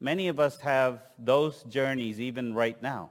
Many 0.00 0.28
of 0.28 0.40
us 0.40 0.58
have 0.60 1.02
those 1.18 1.62
journeys 1.64 2.20
even 2.20 2.54
right 2.54 2.80
now. 2.82 3.10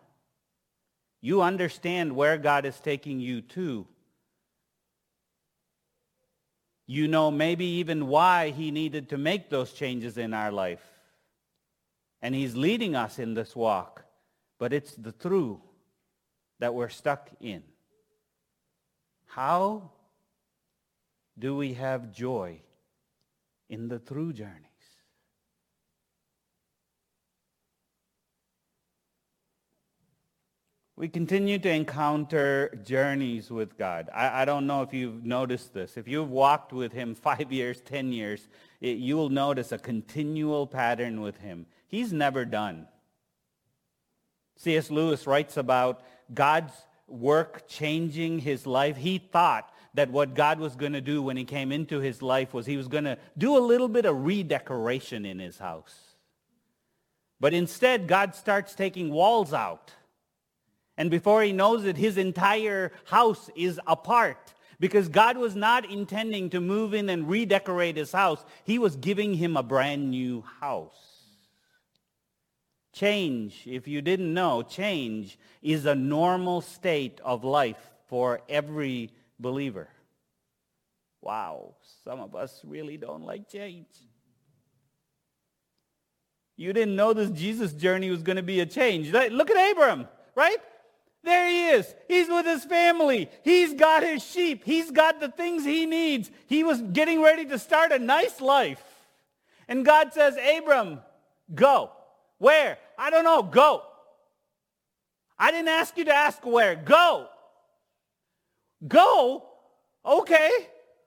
You 1.21 1.41
understand 1.41 2.15
where 2.15 2.37
God 2.37 2.65
is 2.65 2.79
taking 2.79 3.19
you 3.19 3.41
to. 3.41 3.85
You 6.87 7.07
know 7.07 7.29
maybe 7.29 7.65
even 7.65 8.07
why 8.07 8.49
he 8.49 8.71
needed 8.71 9.09
to 9.09 9.17
make 9.17 9.49
those 9.49 9.71
changes 9.73 10.17
in 10.17 10.33
our 10.33 10.51
life. 10.51 10.81
And 12.21 12.35
he's 12.35 12.55
leading 12.55 12.95
us 12.95 13.19
in 13.19 13.33
this 13.33 13.55
walk. 13.55 14.05
But 14.57 14.73
it's 14.73 14.93
the 14.95 15.11
through 15.11 15.61
that 16.59 16.73
we're 16.73 16.89
stuck 16.89 17.29
in. 17.39 17.63
How 19.27 19.91
do 21.37 21.55
we 21.55 21.73
have 21.73 22.11
joy 22.11 22.59
in 23.69 23.87
the 23.87 23.99
through 23.99 24.33
journeys. 24.33 24.65
We 30.95 31.07
continue 31.07 31.57
to 31.59 31.69
encounter 31.69 32.77
journeys 32.83 33.49
with 33.49 33.77
God. 33.77 34.09
I, 34.13 34.41
I, 34.41 34.45
don't 34.45 34.67
know 34.67 34.81
if 34.81 34.93
you've 34.93 35.23
noticed 35.23 35.73
this. 35.73 35.95
If 35.95 36.09
you've 36.09 36.29
walked 36.29 36.73
with 36.73 36.91
him 36.91 37.15
five 37.15 37.53
years, 37.53 37.79
ten 37.79 38.11
years, 38.11 38.49
it, 38.81 38.97
you 38.97 39.15
will 39.15 39.29
notice 39.29 39.71
a 39.71 39.77
continual 39.77 40.67
pattern 40.67 41.21
with 41.21 41.37
him. 41.37 41.67
He's 41.89 42.13
never 42.13 42.45
done. 42.45 42.87
C.S. 44.57 44.89
Lewis 44.89 45.27
writes 45.27 45.57
about 45.57 46.01
God's 46.33 46.73
work 47.07 47.67
changing 47.67 48.39
his 48.39 48.67
life. 48.67 48.95
He 48.95 49.17
thought 49.17 49.73
that 49.95 50.11
what 50.11 50.35
God 50.35 50.59
was 50.59 50.75
going 50.75 50.93
to 50.93 51.01
do 51.01 51.21
when 51.21 51.35
he 51.35 51.45
came 51.45 51.71
into 51.71 51.99
his 51.99 52.21
life 52.21 52.53
was 52.53 52.65
he 52.65 52.77
was 52.77 52.87
going 52.87 53.05
to 53.05 53.17
do 53.37 53.57
a 53.57 53.59
little 53.59 53.87
bit 53.87 54.05
of 54.05 54.23
redecoration 54.23 55.25
in 55.25 55.39
his 55.39 55.57
house. 55.57 55.95
But 57.39 57.53
instead, 57.53 58.07
God 58.07 58.35
starts 58.35 58.75
taking 58.75 59.11
walls 59.11 59.53
out. 59.53 59.91
And 60.95 61.09
before 61.09 61.41
he 61.41 61.53
knows 61.53 61.85
it, 61.85 61.97
his 61.97 62.17
entire 62.17 62.91
house 63.05 63.49
is 63.55 63.79
apart. 63.87 64.53
Because 64.79 65.09
God 65.09 65.37
was 65.37 65.55
not 65.55 65.89
intending 65.89 66.51
to 66.51 66.61
move 66.61 66.93
in 66.93 67.09
and 67.09 67.29
redecorate 67.29 67.97
his 67.97 68.11
house. 68.11 68.45
He 68.63 68.77
was 68.77 68.95
giving 68.95 69.33
him 69.33 69.57
a 69.57 69.63
brand 69.63 70.11
new 70.11 70.43
house. 70.59 71.08
Change, 72.91 73.63
if 73.65 73.87
you 73.87 74.01
didn't 74.01 74.33
know, 74.33 74.61
change 74.61 75.37
is 75.61 75.85
a 75.85 75.95
normal 75.95 76.61
state 76.61 77.21
of 77.23 77.43
life 77.43 77.91
for 78.07 78.41
every 78.49 79.11
believer. 79.39 79.87
Wow, 81.21 81.75
some 82.03 82.19
of 82.19 82.35
us 82.35 82.61
really 82.63 82.97
don't 82.97 83.23
like 83.23 83.49
change. 83.49 83.87
You 86.57 86.73
didn't 86.73 86.95
know 86.95 87.13
this 87.13 87.29
Jesus 87.29 87.73
journey 87.73 88.09
was 88.09 88.23
going 88.23 88.35
to 88.37 88.43
be 88.43 88.59
a 88.59 88.65
change. 88.65 89.11
Look 89.11 89.49
at 89.49 89.71
Abram, 89.71 90.07
right? 90.35 90.57
There 91.23 91.47
he 91.47 91.67
is. 91.67 91.93
He's 92.07 92.27
with 92.27 92.45
his 92.45 92.65
family. 92.65 93.29
He's 93.43 93.73
got 93.73 94.03
his 94.03 94.23
sheep. 94.23 94.63
He's 94.65 94.89
got 94.89 95.19
the 95.19 95.29
things 95.29 95.63
he 95.63 95.85
needs. 95.85 96.31
He 96.47 96.63
was 96.63 96.81
getting 96.81 97.21
ready 97.21 97.45
to 97.45 97.59
start 97.59 97.91
a 97.91 97.99
nice 97.99 98.41
life. 98.41 98.83
And 99.67 99.85
God 99.85 100.13
says, 100.13 100.37
Abram, 100.37 100.99
go. 101.53 101.91
Where? 102.39 102.77
I 102.97 103.09
don't 103.09 103.23
know. 103.23 103.43
Go. 103.43 103.83
I 105.37 105.51
didn't 105.51 105.69
ask 105.69 105.97
you 105.97 106.05
to 106.05 106.13
ask 106.13 106.45
where. 106.45 106.75
Go. 106.75 107.27
Go? 108.87 109.45
Okay. 110.05 110.49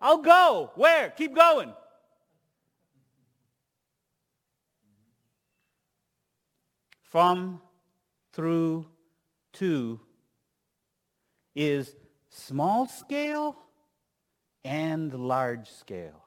I'll 0.00 0.18
go. 0.18 0.70
Where? 0.76 1.10
Keep 1.10 1.34
going. 1.34 1.72
From, 7.02 7.60
through, 8.32 8.86
to 9.54 10.00
is 11.54 11.94
small 12.30 12.86
scale 12.86 13.56
and 14.64 15.12
large 15.12 15.68
scale. 15.70 16.24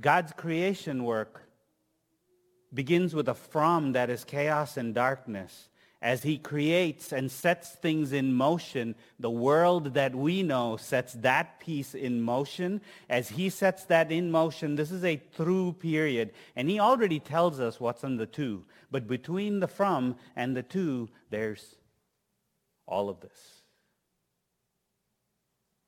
God's 0.00 0.32
creation 0.32 1.04
work 1.04 1.43
begins 2.74 3.14
with 3.14 3.28
a 3.28 3.34
from 3.34 3.92
that 3.92 4.10
is 4.10 4.24
chaos 4.24 4.76
and 4.76 4.94
darkness. 4.94 5.68
As 6.02 6.22
he 6.22 6.36
creates 6.36 7.14
and 7.14 7.30
sets 7.30 7.70
things 7.70 8.12
in 8.12 8.34
motion, 8.34 8.94
the 9.18 9.30
world 9.30 9.94
that 9.94 10.14
we 10.14 10.42
know 10.42 10.76
sets 10.76 11.14
that 11.14 11.60
piece 11.60 11.94
in 11.94 12.20
motion. 12.20 12.82
As 13.08 13.30
he 13.30 13.48
sets 13.48 13.84
that 13.84 14.12
in 14.12 14.30
motion, 14.30 14.76
this 14.76 14.90
is 14.90 15.02
a 15.02 15.16
through 15.16 15.72
period. 15.74 16.32
And 16.56 16.68
he 16.68 16.78
already 16.78 17.20
tells 17.20 17.58
us 17.58 17.80
what's 17.80 18.04
in 18.04 18.18
the 18.18 18.26
to. 18.26 18.66
But 18.90 19.08
between 19.08 19.60
the 19.60 19.68
from 19.68 20.16
and 20.36 20.54
the 20.54 20.62
to, 20.64 21.08
there's 21.30 21.76
all 22.86 23.08
of 23.08 23.20
this. 23.20 23.62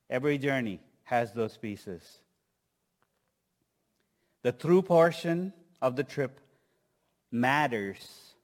Every 0.09 0.39
journey 0.39 0.81
has 1.05 1.33
those 1.33 1.59
pieces. 1.59 2.21
The 4.43 4.53
through 4.53 4.83
portion 4.83 5.53
of 5.83 5.97
the 5.97 6.05
trip 6.05 6.41
matters 7.41 8.35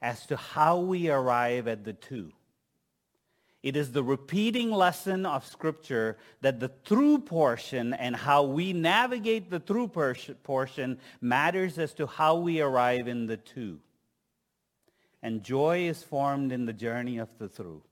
as 0.00 0.26
to 0.26 0.36
how 0.36 0.80
we 0.80 1.08
arrive 1.08 1.68
at 1.68 1.84
the 1.84 1.92
to. 1.92 2.32
It 3.62 3.76
is 3.76 3.92
the 3.92 4.02
repeating 4.02 4.70
lesson 4.70 5.24
of 5.24 5.46
Scripture 5.46 6.18
that 6.42 6.60
the 6.60 6.68
through 6.68 7.20
portion 7.20 7.94
and 7.94 8.14
how 8.14 8.42
we 8.42 8.74
navigate 8.74 9.48
the 9.48 9.58
through 9.58 9.88
portion 9.88 10.98
matters 11.22 11.78
as 11.78 11.94
to 11.94 12.06
how 12.06 12.36
we 12.36 12.60
arrive 12.60 13.08
in 13.08 13.26
the 13.26 13.38
to. 13.38 13.80
And 15.22 15.42
joy 15.42 15.88
is 15.88 16.02
formed 16.02 16.52
in 16.52 16.66
the 16.66 16.74
journey 16.74 17.16
of 17.16 17.30
the 17.38 17.48
through. 17.48 17.82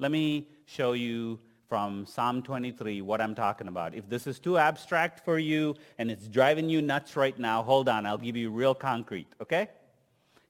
Let 0.00 0.10
me 0.10 0.48
show 0.64 0.94
you 0.94 1.38
from 1.68 2.06
Psalm 2.06 2.42
23 2.42 3.02
what 3.02 3.20
I'm 3.20 3.34
talking 3.34 3.68
about. 3.68 3.94
If 3.94 4.08
this 4.08 4.26
is 4.26 4.38
too 4.38 4.58
abstract 4.58 5.24
for 5.24 5.38
you 5.38 5.74
and 5.98 6.10
it's 6.10 6.28
driving 6.28 6.68
you 6.68 6.82
nuts 6.82 7.16
right 7.16 7.38
now, 7.38 7.62
hold 7.62 7.88
on. 7.88 8.06
I'll 8.06 8.18
give 8.18 8.36
you 8.36 8.50
real 8.50 8.74
concrete, 8.74 9.28
okay? 9.40 9.68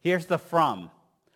Here's 0.01 0.27
the 0.27 0.39
from. 0.39 0.91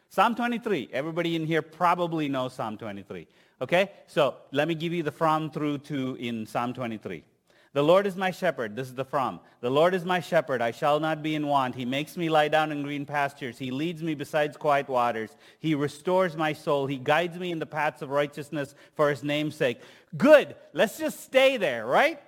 Psalm 0.08 0.34
23. 0.34 0.90
Everybody 0.92 1.36
in 1.36 1.46
here 1.46 1.62
probably 1.62 2.28
knows 2.28 2.52
Psalm 2.52 2.76
23. 2.76 3.26
Okay? 3.60 3.90
So 4.06 4.36
let 4.50 4.66
me 4.66 4.74
give 4.74 4.92
you 4.92 5.02
the 5.02 5.12
from 5.12 5.50
through 5.50 5.78
to 5.78 6.16
in 6.16 6.46
Psalm 6.46 6.74
23. 6.74 7.22
The 7.72 7.82
Lord 7.82 8.06
is 8.06 8.16
my 8.16 8.32
shepherd. 8.32 8.74
This 8.74 8.88
is 8.88 8.94
the 8.94 9.04
from. 9.04 9.38
The 9.60 9.70
Lord 9.70 9.94
is 9.94 10.04
my 10.04 10.18
shepherd. 10.18 10.60
I 10.60 10.72
shall 10.72 10.98
not 10.98 11.22
be 11.22 11.36
in 11.36 11.46
want. 11.46 11.76
He 11.76 11.84
makes 11.84 12.16
me 12.16 12.28
lie 12.28 12.48
down 12.48 12.72
in 12.72 12.82
green 12.82 13.06
pastures. 13.06 13.58
He 13.58 13.70
leads 13.70 14.02
me 14.02 14.14
beside 14.14 14.58
quiet 14.58 14.88
waters. 14.88 15.36
He 15.60 15.76
restores 15.76 16.36
my 16.36 16.52
soul. 16.52 16.86
He 16.86 16.96
guides 16.96 17.38
me 17.38 17.52
in 17.52 17.60
the 17.60 17.66
paths 17.66 18.02
of 18.02 18.10
righteousness 18.10 18.74
for 18.94 19.08
his 19.08 19.22
name's 19.22 19.54
sake. 19.54 19.80
Good. 20.16 20.56
Let's 20.72 20.98
just 20.98 21.20
stay 21.20 21.58
there, 21.58 21.86
right? 21.86 22.20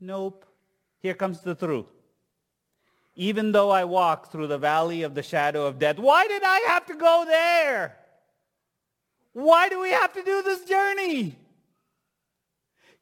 Nope. 0.00 0.44
Here 0.98 1.14
comes 1.14 1.40
the 1.40 1.54
through. 1.54 1.86
Even 3.14 3.52
though 3.52 3.70
I 3.70 3.84
walk 3.84 4.32
through 4.32 4.48
the 4.48 4.58
valley 4.58 5.02
of 5.02 5.14
the 5.14 5.22
shadow 5.22 5.66
of 5.66 5.78
death. 5.78 6.00
Why 6.00 6.26
did 6.26 6.42
I 6.42 6.58
have 6.68 6.86
to 6.86 6.94
go 6.94 7.24
there? 7.28 7.96
Why 9.34 9.68
do 9.68 9.80
we 9.80 9.90
have 9.90 10.12
to 10.14 10.22
do 10.24 10.42
this 10.42 10.64
journey? 10.64 11.36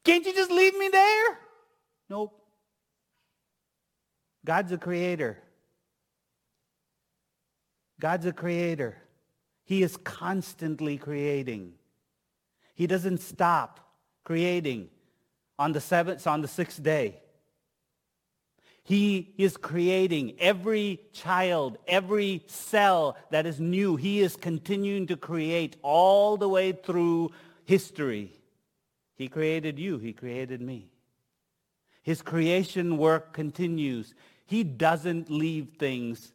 Can't 0.08 0.24
you 0.24 0.32
just 0.32 0.50
leave 0.50 0.74
me 0.74 0.88
there? 0.88 1.38
Nope. 2.08 2.32
God's 4.42 4.72
a 4.72 4.78
creator. 4.78 5.36
God's 8.00 8.24
a 8.24 8.32
creator. 8.32 8.96
He 9.66 9.82
is 9.82 9.98
constantly 9.98 10.96
creating. 10.96 11.74
He 12.74 12.86
doesn't 12.86 13.18
stop 13.18 13.80
creating 14.24 14.88
on 15.58 15.72
the 15.72 15.80
seventh, 15.80 16.26
on 16.26 16.40
the 16.40 16.48
sixth 16.48 16.82
day. 16.82 17.20
He 18.84 19.34
is 19.36 19.58
creating 19.58 20.36
every 20.40 21.00
child, 21.12 21.76
every 21.86 22.44
cell 22.46 23.18
that 23.30 23.44
is 23.44 23.60
new. 23.60 23.96
He 23.96 24.20
is 24.20 24.36
continuing 24.36 25.06
to 25.08 25.18
create 25.18 25.76
all 25.82 26.38
the 26.38 26.48
way 26.48 26.72
through 26.72 27.32
history. 27.66 28.37
He 29.18 29.26
created 29.28 29.80
you. 29.80 29.98
He 29.98 30.12
created 30.12 30.62
me. 30.62 30.86
His 32.02 32.22
creation 32.22 32.96
work 32.96 33.32
continues. 33.32 34.14
He 34.46 34.62
doesn't 34.62 35.28
leave 35.28 35.72
things 35.76 36.32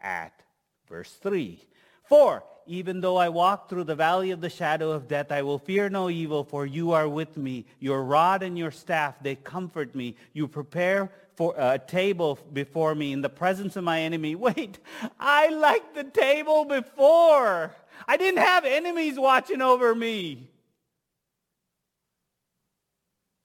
at 0.00 0.40
verse 0.88 1.12
3. 1.14 1.60
4. 2.04 2.44
Even 2.66 3.00
though 3.00 3.16
I 3.16 3.28
walk 3.28 3.68
through 3.68 3.84
the 3.84 3.96
valley 3.96 4.30
of 4.30 4.40
the 4.40 4.48
shadow 4.48 4.92
of 4.92 5.08
death, 5.08 5.32
I 5.32 5.42
will 5.42 5.58
fear 5.58 5.88
no 5.88 6.08
evil, 6.08 6.44
for 6.44 6.64
you 6.64 6.92
are 6.92 7.08
with 7.08 7.36
me. 7.36 7.66
Your 7.80 8.04
rod 8.04 8.42
and 8.42 8.56
your 8.56 8.70
staff, 8.70 9.16
they 9.20 9.34
comfort 9.34 9.94
me. 9.94 10.14
You 10.34 10.46
prepare 10.46 11.10
for 11.34 11.54
a 11.58 11.78
table 11.78 12.38
before 12.52 12.94
me 12.94 13.12
in 13.12 13.20
the 13.20 13.28
presence 13.28 13.74
of 13.76 13.84
my 13.84 14.00
enemy. 14.00 14.34
Wait, 14.36 14.78
I 15.18 15.48
liked 15.48 15.94
the 15.94 16.04
table 16.04 16.64
before. 16.66 17.74
I 18.06 18.16
didn't 18.16 18.42
have 18.42 18.64
enemies 18.64 19.18
watching 19.18 19.60
over 19.60 19.94
me. 19.94 20.50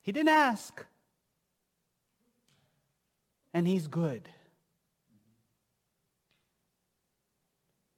He 0.04 0.12
didn't 0.12 0.30
ask. 0.30 0.86
And 3.54 3.68
he's 3.68 3.88
good. 3.88 4.30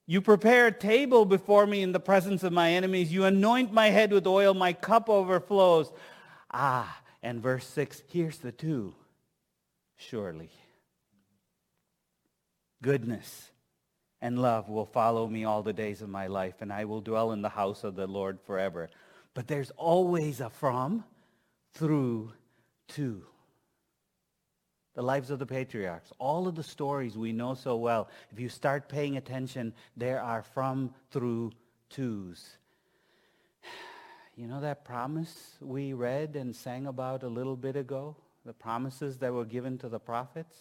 You 0.07 0.21
prepare 0.21 0.67
a 0.67 0.71
table 0.71 1.25
before 1.25 1.65
me 1.65 1.81
in 1.81 1.91
the 1.91 1.99
presence 1.99 2.43
of 2.43 2.53
my 2.53 2.71
enemies. 2.71 3.11
You 3.11 3.25
anoint 3.25 3.73
my 3.73 3.89
head 3.89 4.13
with 4.13 4.27
oil. 4.27 4.53
My 4.53 4.71
cup 4.71 5.09
overflows. 5.09 5.91
Ah, 6.51 7.01
and 7.23 7.41
verse 7.41 7.65
6, 7.65 8.03
here's 8.07 8.37
the 8.37 8.51
to. 8.51 8.93
Surely. 9.97 10.51
Goodness 12.83 13.49
and 14.21 14.39
love 14.39 14.69
will 14.69 14.85
follow 14.85 15.27
me 15.27 15.43
all 15.43 15.63
the 15.63 15.73
days 15.73 16.03
of 16.03 16.09
my 16.09 16.27
life, 16.27 16.61
and 16.61 16.71
I 16.71 16.85
will 16.85 17.01
dwell 17.01 17.31
in 17.31 17.41
the 17.41 17.49
house 17.49 17.83
of 17.83 17.95
the 17.95 18.05
Lord 18.05 18.39
forever. 18.45 18.89
But 19.33 19.47
there's 19.47 19.71
always 19.71 20.39
a 20.39 20.51
from 20.51 21.03
through 21.75 22.31
to. 22.89 23.21
The 24.95 25.01
lives 25.01 25.29
of 25.29 25.39
the 25.39 25.45
patriarchs, 25.45 26.11
all 26.19 26.47
of 26.47 26.55
the 26.55 26.63
stories 26.63 27.17
we 27.17 27.33
know 27.33 27.53
so 27.53 27.75
well, 27.75 28.07
if 28.31 28.39
you 28.39 28.47
start 28.47 28.87
paying 28.87 29.17
attention, 29.17 29.73
there 29.97 30.21
are 30.21 30.41
from, 30.41 30.93
through, 31.11 31.51
twos. 31.89 32.57
You 34.37 34.47
know 34.47 34.59
that 34.59 34.83
promise 34.83 35.55
we 35.61 35.93
read 35.93 36.35
and 36.35 36.53
sang 36.53 36.87
about 36.87 37.23
a 37.23 37.29
little 37.29 37.55
bit 37.55 37.77
ago? 37.77 38.17
The 38.45 38.51
promises 38.51 39.19
that 39.19 39.31
were 39.31 39.45
given 39.45 39.77
to 39.77 39.87
the 39.87 39.97
prophets, 39.99 40.57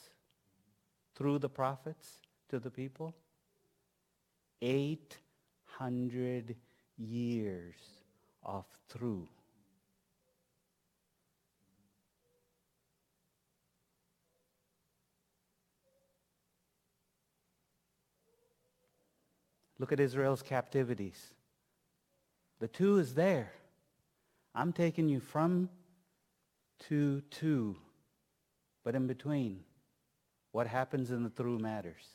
through 1.17 1.41
the 1.41 1.49
prophets, 1.49 2.21
to 2.51 2.61
the 2.61 2.71
people? 2.71 3.17
800 4.63 6.55
years 6.97 7.75
of 8.45 8.65
through. 8.89 9.27
Look 19.85 19.93
at 19.93 20.01
Israel's 20.01 20.41
captivities. 20.41 21.35
The 22.59 22.69
to 22.69 22.97
is 22.97 23.13
there. 23.13 23.53
I'm 24.55 24.73
taking 24.73 25.11
you 25.11 25.21
from 25.21 25.69
to 26.89 27.21
to, 27.21 27.77
but 28.83 28.95
in 28.95 29.07
between, 29.07 29.61
what 30.53 30.67
happens 30.67 31.11
in 31.11 31.23
the 31.23 31.29
through 31.29 31.59
matters. 31.59 32.07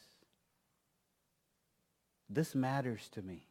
This 2.27 2.55
matters 2.55 3.07
to 3.09 3.21
me 3.21 3.45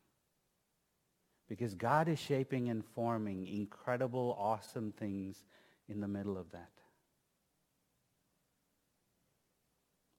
because 1.48 1.74
God 1.74 2.08
is 2.08 2.18
shaping 2.18 2.70
and 2.70 2.84
forming 2.84 3.46
incredible, 3.46 4.36
awesome 4.36 4.90
things 4.90 5.44
in 5.88 6.00
the 6.00 6.08
middle 6.08 6.36
of 6.36 6.50
that. 6.50 6.72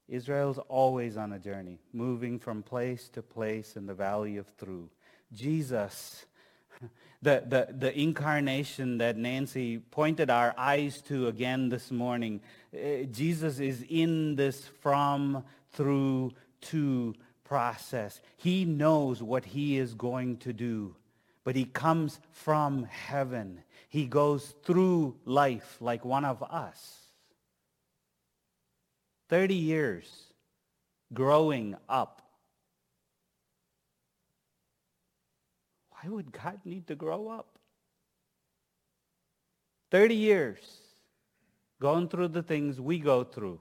Israel's 0.09 0.57
always 0.67 1.17
on 1.17 1.33
a 1.33 1.39
journey, 1.39 1.79
moving 1.93 2.39
from 2.39 2.63
place 2.63 3.09
to 3.09 3.21
place 3.21 3.75
in 3.75 3.85
the 3.85 3.93
valley 3.93 4.37
of 4.37 4.47
through. 4.57 4.89
Jesus, 5.31 6.25
the, 7.21 7.43
the, 7.47 7.67
the 7.71 7.99
incarnation 7.99 8.97
that 8.97 9.17
Nancy 9.17 9.77
pointed 9.77 10.29
our 10.29 10.53
eyes 10.57 11.01
to 11.03 11.27
again 11.27 11.69
this 11.69 11.91
morning, 11.91 12.41
uh, 12.73 13.03
Jesus 13.11 13.59
is 13.59 13.85
in 13.87 14.35
this 14.35 14.65
from, 14.81 15.43
through, 15.71 16.31
to 16.61 17.15
process. 17.43 18.19
He 18.37 18.65
knows 18.65 19.21
what 19.21 19.45
he 19.45 19.77
is 19.77 19.93
going 19.93 20.37
to 20.37 20.53
do, 20.53 20.95
but 21.43 21.55
he 21.55 21.65
comes 21.65 22.19
from 22.31 22.83
heaven. 22.85 23.63
He 23.89 24.05
goes 24.05 24.55
through 24.63 25.15
life 25.25 25.77
like 25.79 26.03
one 26.03 26.25
of 26.25 26.43
us. 26.43 26.98
30 29.29 29.55
years 29.55 30.33
growing 31.13 31.75
up. 31.87 32.21
Why 35.91 36.09
would 36.09 36.31
God 36.31 36.59
need 36.65 36.87
to 36.87 36.95
grow 36.95 37.29
up? 37.29 37.59
30 39.91 40.15
years 40.15 40.59
going 41.81 42.07
through 42.09 42.29
the 42.29 42.43
things 42.43 42.79
we 42.79 42.99
go 42.99 43.23
through. 43.23 43.59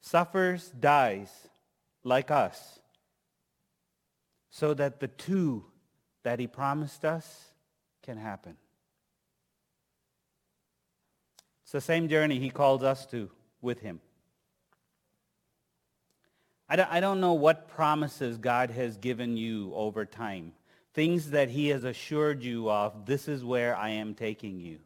Suffers, 0.00 0.70
dies 0.70 1.30
like 2.04 2.30
us 2.30 2.80
so 4.50 4.74
that 4.74 5.00
the 5.00 5.08
to 5.08 5.64
that 6.24 6.38
he 6.38 6.46
promised 6.46 7.04
us 7.04 7.52
can 8.02 8.16
happen. 8.16 8.56
It's 11.72 11.86
the 11.86 11.92
same 11.92 12.08
journey 12.08 12.38
he 12.38 12.50
calls 12.50 12.82
us 12.82 13.06
to 13.06 13.30
with 13.62 13.80
him. 13.80 14.02
I 16.68 17.00
don't, 17.00 17.18
know 17.18 17.32
what 17.32 17.66
promises 17.68 18.36
God 18.36 18.68
has 18.72 18.98
given 18.98 19.38
you 19.38 19.72
over 19.74 20.04
time. 20.04 20.52
Things 20.92 21.30
that 21.30 21.48
he 21.48 21.68
has 21.68 21.84
assured 21.84 22.42
you 22.42 22.70
of, 22.70 23.06
this 23.06 23.26
is 23.26 23.42
where 23.42 23.74
I 23.74 23.88
am 23.88 24.14
taking 24.14 24.60
you. 24.60 24.80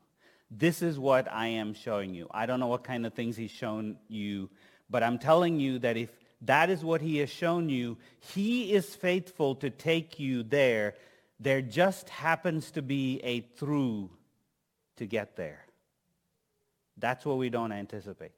This 0.49 0.81
is 0.81 0.97
what 0.97 1.27
I 1.33 1.49
am 1.49 1.75
showing 1.75 2.15
you. 2.15 2.29
I 2.31 2.47
don't 2.47 2.61
know 2.61 2.69
what 2.69 2.85
kind 2.85 3.05
of 3.05 3.15
things 3.15 3.37
he's 3.37 3.51
shown 3.51 3.97
you, 4.07 4.49
but 4.89 5.03
I'm 5.03 5.19
telling 5.19 5.59
you 5.59 5.81
that 5.81 5.97
if 5.97 6.11
that 6.43 6.71
is 6.71 6.85
what 6.85 7.01
he 7.01 7.19
has 7.19 7.31
shown 7.31 7.69
you, 7.69 7.99
he 8.21 8.73
is 8.73 8.95
faithful 8.95 9.57
to 9.57 9.71
take 9.71 10.21
you 10.21 10.45
there. 10.45 10.95
There 11.41 11.63
just 11.63 12.09
happens 12.11 12.71
to 12.71 12.83
be 12.83 13.19
a 13.25 13.41
through 13.41 14.11
to 14.99 15.07
get 15.07 15.35
there. 15.35 15.66
That's 16.97 17.25
what 17.25 17.39
we 17.39 17.51
don't 17.51 17.73
anticipate. 17.73 18.33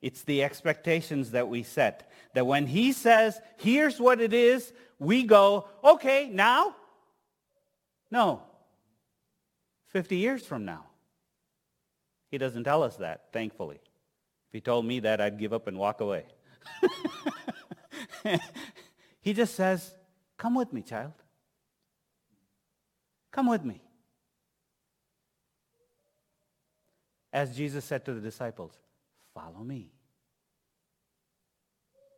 It's 0.00 0.22
the 0.22 0.42
expectations 0.42 1.30
that 1.30 1.48
we 1.48 1.62
set. 1.62 2.10
That 2.34 2.46
when 2.46 2.66
he 2.66 2.92
says, 2.92 3.40
here's 3.56 4.00
what 4.00 4.20
it 4.20 4.32
is, 4.32 4.72
we 4.98 5.22
go, 5.22 5.68
okay, 5.84 6.28
now? 6.32 6.74
No. 8.10 8.42
50 9.88 10.16
years 10.16 10.44
from 10.44 10.64
now. 10.64 10.86
He 12.30 12.38
doesn't 12.38 12.64
tell 12.64 12.82
us 12.82 12.96
that, 12.96 13.32
thankfully. 13.32 13.76
If 13.76 14.52
he 14.52 14.60
told 14.60 14.84
me 14.84 15.00
that, 15.00 15.20
I'd 15.20 15.38
give 15.38 15.52
up 15.52 15.66
and 15.68 15.78
walk 15.78 16.00
away. 16.00 16.24
he 19.20 19.32
just 19.32 19.54
says, 19.54 19.94
come 20.36 20.54
with 20.54 20.72
me, 20.72 20.82
child. 20.82 21.12
Come 23.30 23.48
with 23.48 23.64
me. 23.64 23.82
As 27.32 27.56
Jesus 27.56 27.84
said 27.84 28.04
to 28.04 28.12
the 28.12 28.20
disciples, 28.20 28.72
follow 29.32 29.64
me. 29.64 29.90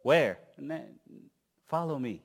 Where? 0.02 0.38
Follow 1.66 1.98
me. 1.98 2.22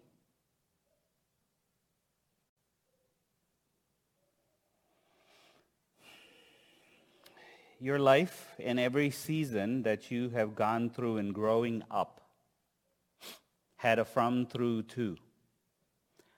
Your 7.80 8.00
life 8.00 8.56
and 8.60 8.78
every 8.80 9.10
season 9.10 9.84
that 9.84 10.12
you 10.12 10.30
have 10.30 10.56
gone 10.56 10.90
through 10.90 11.18
in 11.18 11.32
growing 11.32 11.84
up 11.90 12.22
had 13.78 14.00
a 14.00 14.04
from, 14.04 14.46
through, 14.46 14.84
to. 14.84 15.16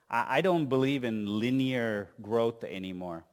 I 0.08 0.42
don't 0.42 0.66
believe 0.66 1.02
in 1.02 1.40
linear 1.40 2.10
growth 2.20 2.62
anymore 2.62 3.24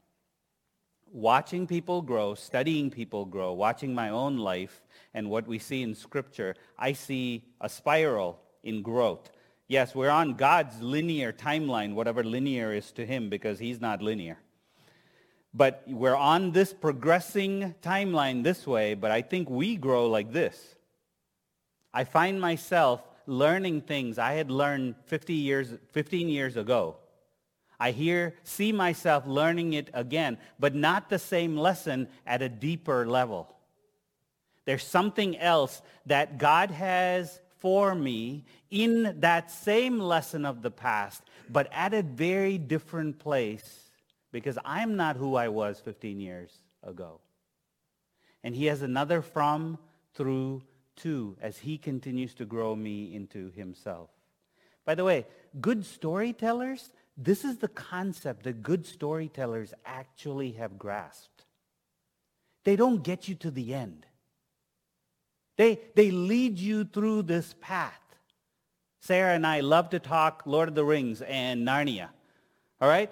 watching 1.12 1.68
people 1.68 2.02
grow, 2.02 2.36
studying 2.36 2.90
people 2.90 3.26
grow, 3.26 3.54
watching 3.54 3.94
my 3.94 4.10
own 4.10 4.38
life 4.38 4.82
and 5.14 5.30
what 5.30 5.48
we 5.48 5.60
see 5.60 5.82
in 5.82 5.96
Scripture, 5.96 6.56
I 6.78 6.94
see 6.94 7.46
a 7.62 7.70
spiral 7.70 8.40
in 8.64 8.82
growth. 8.82 9.30
Yes, 9.68 9.94
we're 9.94 10.10
on 10.10 10.34
God's 10.34 10.82
linear 10.82 11.32
timeline, 11.32 11.94
whatever 11.94 12.24
linear 12.24 12.74
is 12.74 12.92
to 12.94 13.06
him, 13.06 13.30
because 13.30 13.60
he's 13.60 13.80
not 13.80 14.02
linear. 14.02 14.38
But 15.54 15.84
we're 15.88 16.16
on 16.16 16.52
this 16.52 16.74
progressing 16.74 17.76
timeline 17.82 18.44
this 18.44 18.66
way, 18.68 18.94
but 18.94 19.12
I 19.12 19.22
think 19.22 19.50
we 19.50 19.76
grow 19.76 20.08
like 20.08 20.32
this. 20.32 20.76
I 21.94 22.04
find 22.04 22.40
myself 22.40 23.02
learning 23.26 23.82
things 23.82 24.18
I 24.18 24.34
had 24.34 24.50
learned 24.52 24.96
50 25.06 25.34
years, 25.34 25.74
15 25.92 26.30
years 26.30 26.58
ago 26.58 26.98
I 27.80 27.92
hear, 27.92 28.36
see 28.44 28.72
myself 28.72 29.26
learning 29.26 29.74
it 29.74 29.90
again, 29.94 30.38
but 30.60 30.76
not 30.76 31.10
the 31.10 31.20
same 31.20 31.56
lesson 31.56 32.08
at 32.26 32.42
a 32.42 32.50
deeper 32.50 33.06
level. 33.08 33.56
There's 34.66 34.86
something 34.86 35.38
else 35.38 35.82
that 36.06 36.38
God 36.38 36.72
has 36.72 37.40
for 37.58 37.96
me 37.96 38.46
in 38.70 39.16
that 39.22 39.52
same 39.52 40.00
lesson 40.00 40.46
of 40.46 40.62
the 40.62 40.72
past, 40.72 41.24
but 41.50 41.70
at 41.72 41.94
a 41.94 42.04
very 42.04 42.58
different 42.58 43.20
place 43.20 43.90
because 44.32 44.58
I'm 44.64 44.96
not 44.96 45.16
who 45.16 45.36
I 45.36 45.48
was 45.48 45.80
15 45.80 46.20
years 46.20 46.52
ago. 46.84 47.20
And 48.44 48.56
he 48.56 48.66
has 48.66 48.82
another 48.82 49.22
from, 49.22 49.78
through, 50.14 50.64
to 50.98 51.38
as 51.42 51.58
he 51.58 51.78
continues 51.78 52.34
to 52.36 52.46
grow 52.46 52.76
me 52.76 53.16
into 53.16 53.52
himself. 53.52 54.10
By 54.86 54.96
the 54.96 55.04
way, 55.04 55.26
good 55.60 55.86
storytellers, 55.86 56.92
this 57.22 57.44
is 57.44 57.58
the 57.58 57.68
concept 57.68 58.44
that 58.44 58.64
good 58.64 58.86
storytellers 58.86 59.74
actually 59.86 60.54
have 60.54 60.80
grasped. 60.80 61.44
They 62.64 62.78
don't 62.78 63.04
get 63.04 63.28
you 63.28 63.36
to 63.36 63.52
the 63.52 63.74
end. 63.74 64.06
They, 65.58 65.80
they 65.96 66.12
lead 66.12 66.58
you 66.58 66.86
through 66.86 67.24
this 67.24 67.54
path. 67.60 68.00
Sarah 69.02 69.34
and 69.34 69.46
I 69.46 69.60
love 69.60 69.90
to 69.90 70.00
talk 70.00 70.44
Lord 70.46 70.70
of 70.70 70.76
the 70.76 70.86
Rings 70.86 71.22
and 71.22 71.68
Narnia. 71.68 72.10
All 72.80 72.88
right? 72.88 73.12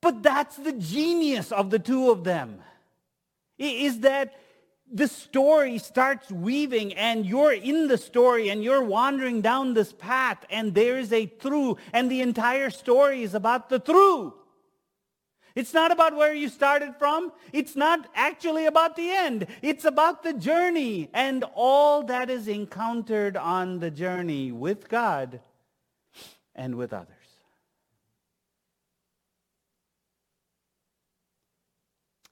But 0.00 0.22
that's 0.22 0.56
the 0.56 0.72
genius 0.72 1.52
of 1.52 1.70
the 1.70 1.78
two 1.78 2.10
of 2.10 2.24
them. 2.24 2.60
Is 3.56 4.00
that 4.00 4.34
the 4.92 5.08
story 5.08 5.78
starts 5.78 6.30
weaving 6.30 6.92
and 6.94 7.26
you're 7.26 7.52
in 7.52 7.88
the 7.88 7.98
story 7.98 8.48
and 8.48 8.62
you're 8.62 8.82
wandering 8.82 9.40
down 9.40 9.74
this 9.74 9.92
path 9.92 10.44
and 10.50 10.74
there 10.74 10.98
is 10.98 11.12
a 11.12 11.26
through 11.26 11.78
and 11.92 12.10
the 12.10 12.20
entire 12.20 12.70
story 12.70 13.22
is 13.22 13.34
about 13.34 13.68
the 13.68 13.80
through. 13.80 14.34
It's 15.54 15.72
not 15.72 15.92
about 15.92 16.16
where 16.16 16.34
you 16.34 16.48
started 16.48 16.96
from. 16.98 17.32
It's 17.52 17.76
not 17.76 18.08
actually 18.14 18.66
about 18.66 18.96
the 18.96 19.08
end. 19.10 19.46
It's 19.62 19.84
about 19.84 20.24
the 20.24 20.32
journey 20.32 21.10
and 21.14 21.44
all 21.54 22.02
that 22.04 22.28
is 22.28 22.48
encountered 22.48 23.36
on 23.36 23.78
the 23.78 23.90
journey 23.90 24.50
with 24.50 24.88
God 24.88 25.40
and 26.54 26.74
with 26.74 26.92
others. 26.92 27.13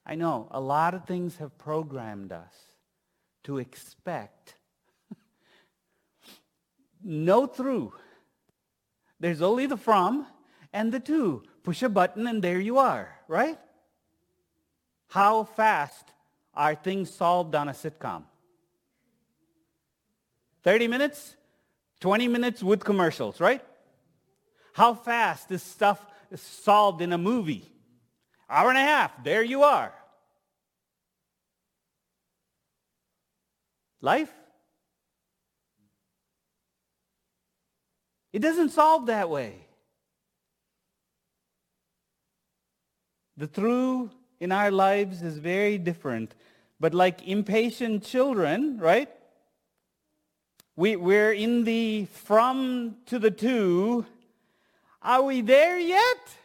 I 0.05 0.15
know 0.15 0.47
a 0.51 0.59
lot 0.59 0.93
of 0.93 1.05
things 1.05 1.37
have 1.37 1.57
programmed 1.57 2.31
us 2.31 2.53
to 3.43 3.57
expect 3.57 4.55
no 7.03 7.47
through. 7.47 7.93
There's 9.19 9.41
only 9.41 9.65
the 9.65 9.77
from 9.77 10.27
and 10.73 10.91
the 10.91 10.99
to. 11.01 11.43
Push 11.63 11.83
a 11.83 11.89
button 11.89 12.27
and 12.27 12.43
there 12.43 12.59
you 12.59 12.77
are, 12.77 13.17
right? 13.27 13.57
How 15.07 15.45
fast 15.45 16.11
are 16.53 16.75
things 16.75 17.09
solved 17.09 17.55
on 17.55 17.69
a 17.69 17.71
sitcom? 17.71 18.23
30 20.63 20.87
minutes? 20.87 21.35
20 22.01 22.27
minutes 22.27 22.61
with 22.61 22.83
commercials, 22.83 23.39
right? 23.39 23.63
How 24.73 24.93
fast 24.93 25.51
is 25.51 25.63
stuff 25.63 26.05
solved 26.35 27.01
in 27.01 27.13
a 27.13 27.17
movie? 27.17 27.72
Hour 28.53 28.69
and 28.69 28.77
a 28.77 28.81
half, 28.81 29.23
there 29.23 29.41
you 29.41 29.63
are. 29.63 29.91
Life? 33.99 34.31
It 38.31 38.43
doesn't 38.43 38.69
solve 38.69 39.07
that 39.07 39.27
way. 39.31 39.65
The 43.37 43.47
through 43.47 44.11
in 44.39 44.51
our 44.51 44.69
lives 44.69 45.23
is 45.23 45.39
very 45.39 45.79
different. 45.79 46.35
But 46.79 46.93
like 46.93 47.27
impatient 47.27 48.03
children, 48.03 48.77
right? 48.77 49.09
We, 50.75 50.95
we're 50.95 51.33
in 51.33 51.63
the 51.63 52.05
from 52.05 52.97
to 53.07 53.17
the 53.17 53.31
to. 53.31 54.05
Are 55.01 55.23
we 55.23 55.41
there 55.41 55.79
yet? 55.79 56.37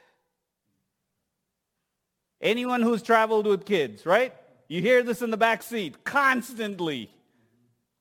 Anyone 2.41 2.83
who's 2.83 3.03
traveled 3.03 3.47
with 3.47 3.67
kids, 3.67 4.07
right? 4.07 4.35
You 4.69 4.81
hear 4.81 5.03
this 5.03 5.23
in 5.23 5.31
the 5.31 5.37
back 5.37 5.63
seat 5.63 6.05
constantly. 6.05 7.11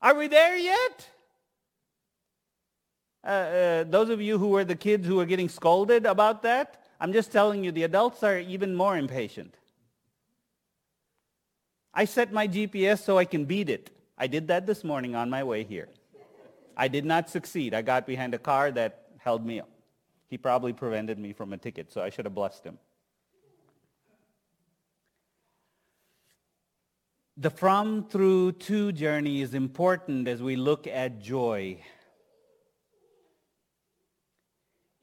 Are 0.01 0.13
we 0.13 0.27
there 0.27 0.57
yet? 0.57 1.07
Uh, 3.23 3.29
uh, 3.29 3.83
those 3.83 4.09
of 4.09 4.21
you 4.21 4.37
who 4.37 4.49
were 4.49 4.63
the 4.63 4.75
kids 4.75 5.07
who 5.07 5.15
were 5.15 5.25
getting 5.25 5.49
scolded 5.49 6.05
about 6.05 6.43
that, 6.43 6.83
I'm 6.99 7.13
just 7.13 7.31
telling 7.31 7.63
you, 7.63 7.71
the 7.71 7.83
adults 7.83 8.23
are 8.23 8.39
even 8.39 8.75
more 8.75 8.97
impatient. 8.97 9.55
I 11.93 12.05
set 12.05 12.31
my 12.31 12.47
GPS 12.47 13.03
so 13.03 13.17
I 13.17 13.25
can 13.25 13.45
beat 13.45 13.69
it. 13.69 13.89
I 14.17 14.27
did 14.27 14.47
that 14.47 14.65
this 14.65 14.83
morning 14.83 15.15
on 15.15 15.29
my 15.29 15.43
way 15.43 15.63
here. 15.63 15.89
I 16.75 16.87
did 16.87 17.05
not 17.05 17.29
succeed. 17.29 17.73
I 17.73 17.81
got 17.81 18.05
behind 18.05 18.33
a 18.35 18.37
car 18.37 18.71
that 18.71 19.07
held 19.17 19.45
me 19.45 19.59
up. 19.59 19.69
He 20.27 20.37
probably 20.37 20.73
prevented 20.73 21.17
me 21.17 21.33
from 21.33 21.53
a 21.53 21.57
ticket, 21.57 21.91
so 21.91 22.01
I 22.01 22.09
should 22.09 22.25
have 22.25 22.35
blessed 22.35 22.63
him. 22.63 22.77
The 27.39 27.51
from 27.51 28.03
through 28.03 28.53
to 28.53 28.91
journey 28.91 29.41
is 29.43 29.53
important 29.53 30.27
as 30.27 30.41
we 30.41 30.55
look 30.55 30.87
at 30.87 31.19
joy. 31.19 31.77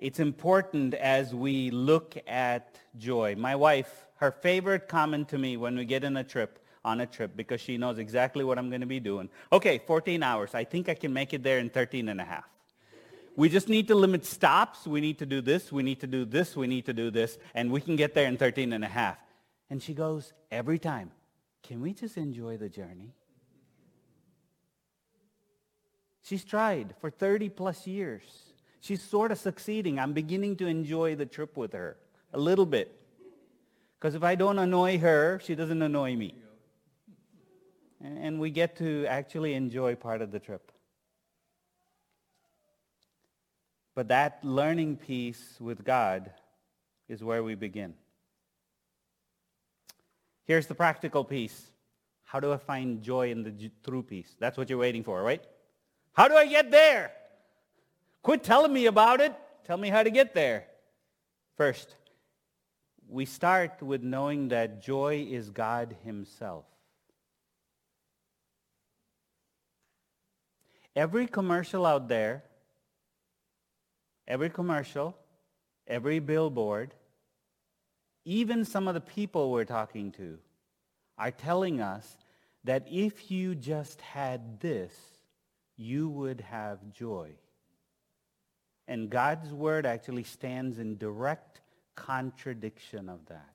It's 0.00 0.18
important 0.18 0.94
as 0.94 1.32
we 1.32 1.70
look 1.70 2.16
at 2.26 2.76
joy. 2.98 3.36
My 3.38 3.54
wife, 3.54 4.06
her 4.16 4.32
favorite 4.32 4.88
comment 4.88 5.28
to 5.28 5.38
me 5.38 5.56
when 5.56 5.76
we 5.76 5.84
get 5.84 6.02
in 6.02 6.16
a 6.16 6.24
trip, 6.24 6.58
on 6.84 7.02
a 7.02 7.06
trip, 7.06 7.36
because 7.36 7.60
she 7.60 7.78
knows 7.78 7.98
exactly 7.98 8.42
what 8.42 8.58
I'm 8.58 8.68
going 8.68 8.80
to 8.80 8.86
be 8.86 8.98
doing. 8.98 9.28
Okay, 9.52 9.78
14 9.78 10.20
hours. 10.24 10.56
I 10.56 10.64
think 10.64 10.88
I 10.88 10.94
can 10.94 11.12
make 11.12 11.34
it 11.34 11.44
there 11.44 11.60
in 11.60 11.70
13 11.70 12.08
and 12.08 12.20
a 12.20 12.24
half. 12.24 12.48
We 13.36 13.48
just 13.48 13.68
need 13.68 13.86
to 13.86 13.94
limit 13.94 14.26
stops. 14.26 14.88
We 14.88 15.00
need 15.00 15.20
to 15.20 15.26
do 15.26 15.40
this. 15.40 15.70
We 15.70 15.84
need 15.84 16.00
to 16.00 16.08
do 16.08 16.24
this. 16.24 16.56
We 16.56 16.66
need 16.66 16.86
to 16.86 16.92
do 16.92 17.12
this. 17.12 17.38
And 17.54 17.70
we 17.70 17.80
can 17.80 17.94
get 17.94 18.12
there 18.12 18.26
in 18.26 18.36
13 18.36 18.72
and 18.72 18.82
a 18.82 18.88
half. 18.88 19.18
And 19.70 19.80
she 19.80 19.94
goes, 19.94 20.32
every 20.50 20.80
time, 20.80 21.12
can 21.64 21.80
we 21.80 21.94
just 21.94 22.16
enjoy 22.16 22.56
the 22.58 22.68
journey? 22.68 23.14
She's 26.22 26.44
tried 26.44 26.94
for 27.00 27.10
30 27.10 27.48
plus 27.48 27.86
years. 27.86 28.22
She's 28.80 29.02
sort 29.02 29.32
of 29.32 29.38
succeeding. 29.38 29.98
I'm 29.98 30.12
beginning 30.12 30.56
to 30.56 30.66
enjoy 30.66 31.16
the 31.16 31.26
trip 31.26 31.56
with 31.56 31.72
her 31.72 31.96
a 32.32 32.38
little 32.38 32.66
bit. 32.66 32.94
Because 33.98 34.14
if 34.14 34.22
I 34.22 34.34
don't 34.34 34.58
annoy 34.58 34.98
her, 34.98 35.40
she 35.42 35.54
doesn't 35.54 35.80
annoy 35.80 36.14
me. 36.16 36.34
And 38.02 38.38
we 38.38 38.50
get 38.50 38.76
to 38.76 39.06
actually 39.06 39.54
enjoy 39.54 39.94
part 39.94 40.20
of 40.20 40.30
the 40.30 40.38
trip. 40.38 40.70
But 43.94 44.08
that 44.08 44.40
learning 44.42 44.96
piece 44.96 45.56
with 45.60 45.84
God 45.84 46.30
is 47.08 47.24
where 47.24 47.42
we 47.42 47.54
begin. 47.54 47.94
Here's 50.44 50.66
the 50.66 50.74
practical 50.74 51.24
piece. 51.24 51.70
How 52.22 52.40
do 52.40 52.52
I 52.52 52.56
find 52.56 53.02
joy 53.02 53.30
in 53.30 53.42
the 53.42 53.70
true 53.84 54.02
peace? 54.02 54.34
That's 54.38 54.56
what 54.56 54.68
you're 54.68 54.78
waiting 54.78 55.04
for, 55.04 55.22
right? 55.22 55.42
How 56.12 56.28
do 56.28 56.34
I 56.34 56.46
get 56.46 56.70
there? 56.70 57.12
Quit 58.22 58.42
telling 58.42 58.72
me 58.72 58.86
about 58.86 59.20
it. 59.20 59.34
Tell 59.64 59.76
me 59.76 59.88
how 59.88 60.02
to 60.02 60.10
get 60.10 60.34
there. 60.34 60.66
First, 61.56 61.96
we 63.08 63.24
start 63.24 63.82
with 63.82 64.02
knowing 64.02 64.48
that 64.48 64.82
joy 64.82 65.26
is 65.30 65.50
God 65.50 65.96
himself. 66.04 66.64
Every 70.96 71.26
commercial 71.26 71.86
out 71.86 72.08
there, 72.08 72.44
every 74.28 74.50
commercial, 74.50 75.16
every 75.86 76.18
billboard, 76.18 76.94
even 78.24 78.64
some 78.64 78.88
of 78.88 78.94
the 78.94 79.00
people 79.00 79.50
we're 79.50 79.64
talking 79.64 80.12
to 80.12 80.38
are 81.18 81.30
telling 81.30 81.80
us 81.80 82.16
that 82.64 82.86
if 82.90 83.30
you 83.30 83.54
just 83.54 84.00
had 84.00 84.60
this, 84.60 84.94
you 85.76 86.08
would 86.08 86.40
have 86.40 86.92
joy. 86.92 87.30
And 88.88 89.10
God's 89.10 89.50
word 89.52 89.86
actually 89.86 90.24
stands 90.24 90.78
in 90.78 90.96
direct 90.96 91.60
contradiction 91.94 93.08
of 93.08 93.24
that. 93.26 93.54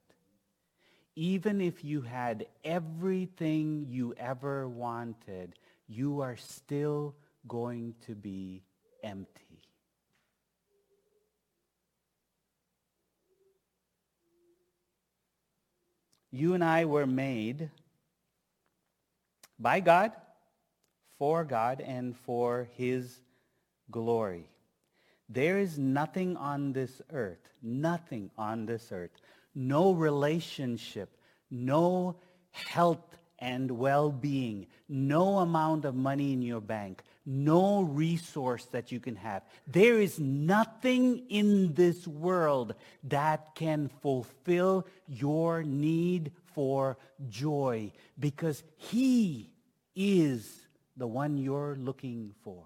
Even 1.15 1.59
if 1.59 1.83
you 1.83 2.01
had 2.01 2.45
everything 2.63 3.85
you 3.89 4.13
ever 4.17 4.67
wanted, 4.67 5.55
you 5.87 6.21
are 6.21 6.37
still 6.37 7.15
going 7.47 7.95
to 8.05 8.15
be 8.15 8.63
empty. 9.03 9.48
You 16.31 16.53
and 16.53 16.63
I 16.63 16.85
were 16.85 17.07
made 17.07 17.69
by 19.57 19.79
God, 19.79 20.11
for 21.17 21.43
God, 21.43 21.81
and 21.81 22.15
for 22.15 22.69
his 22.75 23.19
glory. 23.91 24.47
There 25.27 25.57
is 25.59 25.77
nothing 25.77 26.37
on 26.37 26.73
this 26.73 27.01
earth, 27.11 27.49
nothing 27.61 28.31
on 28.37 28.65
this 28.65 28.91
earth, 28.91 29.11
no 29.53 29.91
relationship, 29.91 31.15
no 31.51 32.15
health 32.51 33.17
and 33.39 33.71
well-being, 33.71 34.67
no 34.87 35.39
amount 35.39 35.85
of 35.85 35.95
money 35.95 36.33
in 36.33 36.41
your 36.41 36.61
bank, 36.61 37.03
no 37.29 37.81
resource 37.81 38.65
that 38.71 38.91
you 38.91 38.99
can 38.99 39.15
have. 39.15 39.43
There 39.67 40.01
is 40.01 40.19
nothing 40.19 41.25
in 41.29 41.75
this 41.75 42.07
world 42.07 42.73
that 43.03 43.53
can 43.53 43.91
fulfill 44.01 44.87
your 45.07 45.61
need 45.61 46.31
for 46.55 46.97
joy 47.29 47.91
because 48.19 48.63
he 48.77 49.51
is 49.95 50.65
the 50.97 51.05
one 51.05 51.37
you're 51.37 51.77
looking 51.79 52.33
for. 52.43 52.65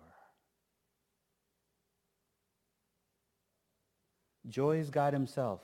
Joy 4.47 4.77
is 4.77 4.89
God 4.89 5.11
himself. 5.11 5.59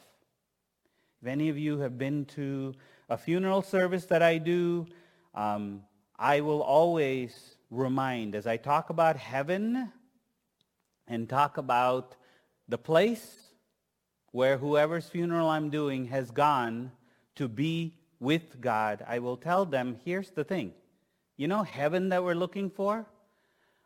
If 1.21 1.27
any 1.27 1.47
of 1.47 1.57
you 1.57 1.79
have 1.79 1.97
been 1.97 2.25
to 2.35 2.75
a 3.09 3.17
funeral 3.17 3.61
service 3.61 4.05
that 4.05 4.21
I 4.21 4.39
do, 4.39 4.87
um, 5.33 5.83
I 6.17 6.41
will 6.41 6.61
always 6.61 7.55
remind 7.69 8.35
as 8.35 8.47
I 8.47 8.57
talk 8.57 8.89
about 8.89 9.15
heaven 9.17 9.91
and 11.07 11.29
talk 11.29 11.57
about 11.57 12.15
the 12.67 12.77
place 12.77 13.49
where 14.31 14.57
whoever's 14.57 15.09
funeral 15.09 15.49
I'm 15.49 15.69
doing 15.69 16.05
has 16.05 16.31
gone 16.31 16.91
to 17.35 17.47
be 17.47 17.95
with 18.19 18.59
God, 18.61 19.03
I 19.07 19.19
will 19.19 19.37
tell 19.37 19.65
them, 19.65 19.99
here's 20.03 20.31
the 20.31 20.43
thing. 20.43 20.73
You 21.37 21.47
know 21.47 21.63
heaven 21.63 22.09
that 22.09 22.23
we're 22.23 22.35
looking 22.35 22.69
for? 22.69 23.05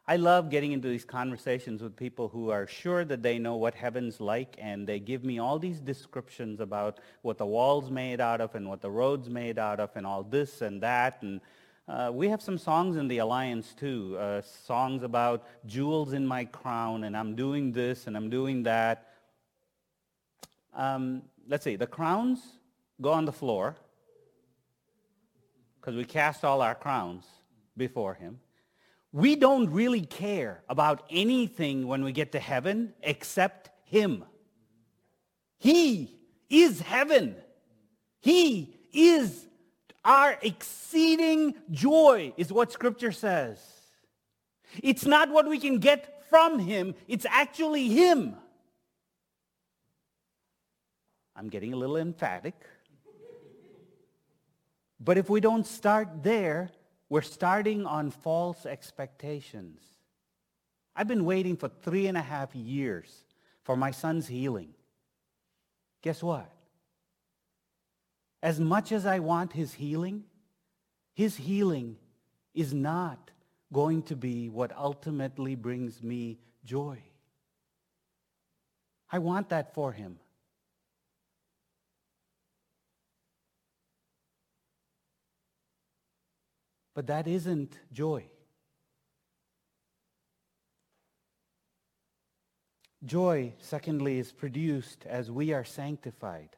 I 0.05 0.17
love 0.17 0.49
getting 0.49 0.73
into 0.73 0.89
these 0.89 1.05
conversations 1.05 1.81
with 1.81 1.95
people 1.95 2.27
who 2.27 2.49
are 2.49 2.67
sure 2.67 3.05
that 3.05 3.23
they 3.23 3.39
know 3.39 3.55
what 3.55 3.73
heaven's 3.73 4.19
like 4.19 4.57
and 4.57 4.85
they 4.85 4.99
give 4.99 5.23
me 5.23 5.39
all 5.39 5.59
these 5.59 5.79
descriptions 5.79 6.59
about 6.59 6.99
what 7.21 7.37
the 7.37 7.45
wall's 7.45 7.89
made 7.89 8.19
out 8.19 8.41
of 8.41 8.53
and 8.55 8.67
what 8.67 8.81
the 8.81 8.91
road's 8.91 9.29
made 9.29 9.57
out 9.57 9.79
of 9.79 9.91
and 9.95 10.05
all 10.05 10.23
this 10.23 10.61
and 10.61 10.81
that. 10.81 11.21
And 11.21 11.39
uh, 11.87 12.11
we 12.13 12.29
have 12.29 12.41
some 12.41 12.57
songs 12.57 12.95
in 12.95 13.07
the 13.07 13.17
Alliance 13.19 13.73
too, 13.73 14.17
uh, 14.19 14.41
songs 14.41 15.03
about 15.03 15.45
jewels 15.65 16.13
in 16.13 16.25
my 16.25 16.45
crown 16.45 17.03
and 17.03 17.15
I'm 17.15 17.35
doing 17.35 17.71
this 17.71 18.07
and 18.07 18.15
I'm 18.15 18.29
doing 18.29 18.63
that. 18.63 19.09
Um, 20.73 21.23
let's 21.47 21.63
see, 21.63 21.75
the 21.75 21.87
crowns 21.87 22.39
go 23.01 23.11
on 23.11 23.25
the 23.25 23.31
floor 23.31 23.75
because 25.79 25.95
we 25.95 26.05
cast 26.05 26.45
all 26.45 26.61
our 26.61 26.75
crowns 26.75 27.25
before 27.75 28.13
him 28.13 28.39
we 29.13 29.35
don't 29.35 29.69
really 29.69 30.01
care 30.01 30.63
about 30.67 31.03
anything 31.09 31.87
when 31.87 32.03
we 32.03 32.11
get 32.11 32.31
to 32.31 32.39
heaven 32.39 32.93
except 33.03 33.69
him. 33.85 34.25
He 35.59 36.19
is 36.49 36.81
heaven. 36.81 37.35
He 38.19 38.75
is 38.91 39.45
our 40.05 40.37
exceeding 40.41 41.55
joy 41.71 42.33
is 42.37 42.51
what 42.51 42.71
scripture 42.71 43.11
says. 43.11 43.59
It's 44.81 45.05
not 45.05 45.29
what 45.29 45.47
we 45.47 45.59
can 45.59 45.79
get 45.79 46.23
from 46.29 46.59
him. 46.59 46.95
It's 47.07 47.25
actually 47.29 47.89
him. 47.89 48.35
I'm 51.35 51.49
getting 51.49 51.73
a 51.73 51.75
little 51.75 51.97
emphatic. 51.97 52.55
But 54.99 55.17
if 55.17 55.29
we 55.29 55.41
don't 55.41 55.65
start 55.65 56.23
there, 56.23 56.71
we're 57.09 57.21
starting 57.21 57.85
on 57.85 58.11
false 58.11 58.65
expectations. 58.65 59.81
I've 60.95 61.07
been 61.07 61.25
waiting 61.25 61.57
for 61.57 61.69
three 61.69 62.07
and 62.07 62.17
a 62.17 62.21
half 62.21 62.55
years 62.55 63.25
for 63.63 63.75
my 63.75 63.91
son's 63.91 64.27
healing. 64.27 64.73
Guess 66.01 66.21
what? 66.21 66.52
As 68.43 68.59
much 68.59 68.91
as 68.91 69.05
I 69.05 69.19
want 69.19 69.53
his 69.53 69.73
healing, 69.73 70.25
his 71.13 71.37
healing 71.37 71.95
is 72.53 72.73
not 72.73 73.31
going 73.71 74.03
to 74.03 74.17
be 74.17 74.49
what 74.49 74.75
ultimately 74.77 75.55
brings 75.55 76.03
me 76.03 76.39
joy. 76.65 77.01
I 79.09 79.19
want 79.19 79.47
that 79.47 79.73
for 79.73 79.93
him. 79.93 80.19
But 86.93 87.07
that 87.07 87.29
isn't 87.29 87.79
joy. 87.93 88.25
Joy, 93.05 93.53
secondly, 93.59 94.19
is 94.19 94.33
produced 94.33 95.05
as 95.05 95.31
we 95.31 95.53
are 95.53 95.63
sanctified. 95.63 96.57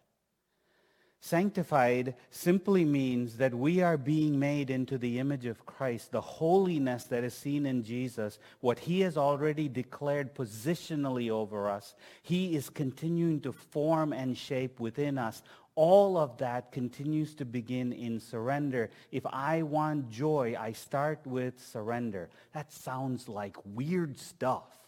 Sanctified 1.21 2.13
simply 2.30 2.86
means 2.86 3.38
that 3.38 3.56
we 3.56 3.82
are 3.82 3.97
being 3.97 4.38
made 4.38 4.69
into 4.69 4.97
the 4.97 5.17
image 5.17 5.45
of 5.47 5.65
Christ, 5.65 6.12
the 6.12 6.21
holiness 6.21 7.06
that 7.06 7.23
is 7.23 7.34
seen 7.34 7.65
in 7.65 7.84
Jesus, 7.84 8.38
what 8.60 8.78
he 8.78 9.01
has 9.01 9.17
already 9.17 9.67
declared 9.67 10.36
positionally 10.36 11.32
over 11.32 11.67
us. 11.69 11.95
He 12.21 12.56
is 12.56 12.69
continuing 12.69 13.41
to 13.41 13.51
form 13.51 14.13
and 14.13 14.38
shape 14.38 14.80
within 14.80 15.17
us 15.17 15.41
all 15.75 16.17
of 16.17 16.38
that 16.38 16.71
continues 16.71 17.36
to 17.36 17.45
begin 17.45 17.91
in 17.91 18.19
surrender. 18.19 18.89
If 19.12 19.25
I 19.25 19.62
want 19.63 20.10
joy, 20.10 20.56
I 20.58 20.71
start 20.71 21.19
with 21.25 21.60
surrender. 21.60 22.30
That 22.54 22.71
sounds 22.71 23.28
like 23.28 23.58
weird 23.65 24.17
stuff. 24.17 24.85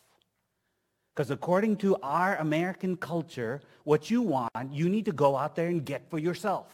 Because 1.17 1.31
according 1.31 1.77
to 1.77 1.97
our 2.03 2.35
American 2.35 2.95
culture, 2.95 3.59
what 3.85 4.11
you 4.11 4.21
want, 4.21 4.51
you 4.69 4.87
need 4.87 5.05
to 5.05 5.11
go 5.11 5.35
out 5.35 5.55
there 5.55 5.65
and 5.65 5.83
get 5.83 6.07
for 6.11 6.19
yourself. 6.19 6.67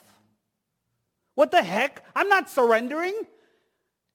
What 1.36 1.50
the 1.50 1.64
heck? 1.64 2.04
I'm 2.14 2.28
not 2.28 2.50
surrendering. 2.50 3.14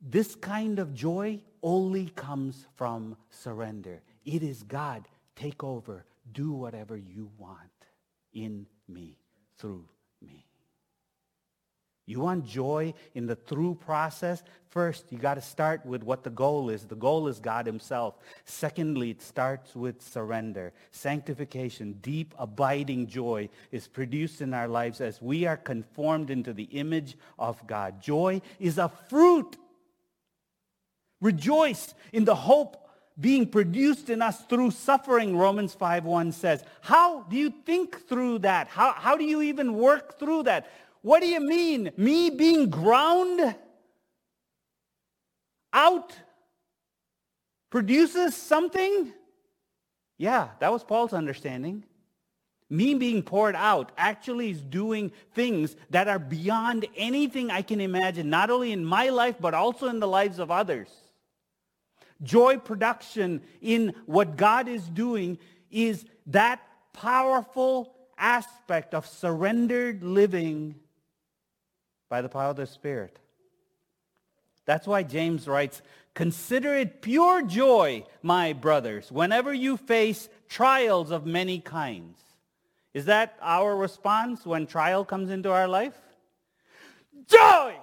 This 0.02 0.34
kind 0.34 0.80
of 0.80 0.92
joy 0.92 1.40
only 1.62 2.10
comes 2.10 2.66
from 2.74 3.16
surrender. 3.30 4.02
It 4.26 4.42
is 4.42 4.62
God, 4.64 5.08
take 5.34 5.64
over, 5.64 6.04
do 6.30 6.52
whatever 6.52 6.94
you 6.94 7.30
want 7.38 7.86
in 8.34 8.66
me 8.86 9.16
through. 9.56 9.86
You 12.08 12.20
want 12.20 12.46
joy 12.46 12.94
in 13.14 13.26
the 13.26 13.36
through 13.36 13.74
process? 13.74 14.42
First, 14.70 15.12
you 15.12 15.18
got 15.18 15.34
to 15.34 15.42
start 15.42 15.84
with 15.84 16.02
what 16.02 16.24
the 16.24 16.30
goal 16.30 16.70
is. 16.70 16.86
The 16.86 16.96
goal 16.96 17.28
is 17.28 17.38
God 17.38 17.66
himself. 17.66 18.14
Secondly, 18.46 19.10
it 19.10 19.20
starts 19.20 19.76
with 19.76 20.00
surrender. 20.00 20.72
Sanctification, 20.90 21.98
deep, 22.00 22.34
abiding 22.38 23.08
joy 23.08 23.50
is 23.70 23.86
produced 23.86 24.40
in 24.40 24.54
our 24.54 24.68
lives 24.68 25.02
as 25.02 25.20
we 25.20 25.44
are 25.44 25.58
conformed 25.58 26.30
into 26.30 26.54
the 26.54 26.64
image 26.64 27.18
of 27.38 27.66
God. 27.66 28.00
Joy 28.00 28.40
is 28.58 28.78
a 28.78 28.88
fruit. 28.88 29.58
Rejoice 31.20 31.92
in 32.14 32.24
the 32.24 32.34
hope 32.34 32.88
being 33.20 33.46
produced 33.46 34.08
in 34.08 34.22
us 34.22 34.40
through 34.42 34.70
suffering, 34.70 35.36
Romans 35.36 35.74
5.1 35.74 36.32
says. 36.32 36.64
How 36.80 37.22
do 37.24 37.36
you 37.36 37.52
think 37.66 38.08
through 38.08 38.40
that? 38.40 38.68
How, 38.68 38.92
how 38.92 39.16
do 39.16 39.24
you 39.24 39.42
even 39.42 39.74
work 39.74 40.18
through 40.18 40.44
that? 40.44 40.70
What 41.02 41.20
do 41.20 41.28
you 41.28 41.40
mean? 41.40 41.92
Me 41.96 42.30
being 42.30 42.70
ground 42.70 43.54
out 45.72 46.12
produces 47.70 48.34
something? 48.34 49.12
Yeah, 50.16 50.48
that 50.58 50.72
was 50.72 50.82
Paul's 50.82 51.12
understanding. 51.12 51.84
Me 52.70 52.94
being 52.94 53.22
poured 53.22 53.56
out 53.56 53.92
actually 53.96 54.50
is 54.50 54.60
doing 54.60 55.10
things 55.34 55.74
that 55.90 56.08
are 56.08 56.18
beyond 56.18 56.86
anything 56.96 57.50
I 57.50 57.62
can 57.62 57.80
imagine, 57.80 58.28
not 58.28 58.50
only 58.50 58.72
in 58.72 58.84
my 58.84 59.08
life, 59.08 59.36
but 59.40 59.54
also 59.54 59.86
in 59.88 60.00
the 60.00 60.08
lives 60.08 60.38
of 60.38 60.50
others. 60.50 60.88
Joy 62.22 62.58
production 62.58 63.42
in 63.62 63.94
what 64.06 64.36
God 64.36 64.68
is 64.68 64.86
doing 64.88 65.38
is 65.70 66.04
that 66.26 66.60
powerful 66.92 67.94
aspect 68.18 68.92
of 68.92 69.06
surrendered 69.06 70.02
living 70.02 70.74
by 72.08 72.22
the 72.22 72.28
power 72.28 72.50
of 72.50 72.56
the 72.56 72.66
Spirit. 72.66 73.18
That's 74.64 74.86
why 74.86 75.02
James 75.02 75.48
writes, 75.48 75.82
Consider 76.14 76.74
it 76.74 77.00
pure 77.00 77.42
joy, 77.42 78.04
my 78.22 78.52
brothers, 78.52 79.12
whenever 79.12 79.54
you 79.54 79.76
face 79.76 80.28
trials 80.48 81.10
of 81.10 81.26
many 81.26 81.60
kinds. 81.60 82.18
Is 82.92 83.04
that 83.04 83.36
our 83.40 83.76
response 83.76 84.44
when 84.44 84.66
trial 84.66 85.04
comes 85.04 85.30
into 85.30 85.52
our 85.52 85.68
life? 85.68 85.96
Joy! 87.28 87.76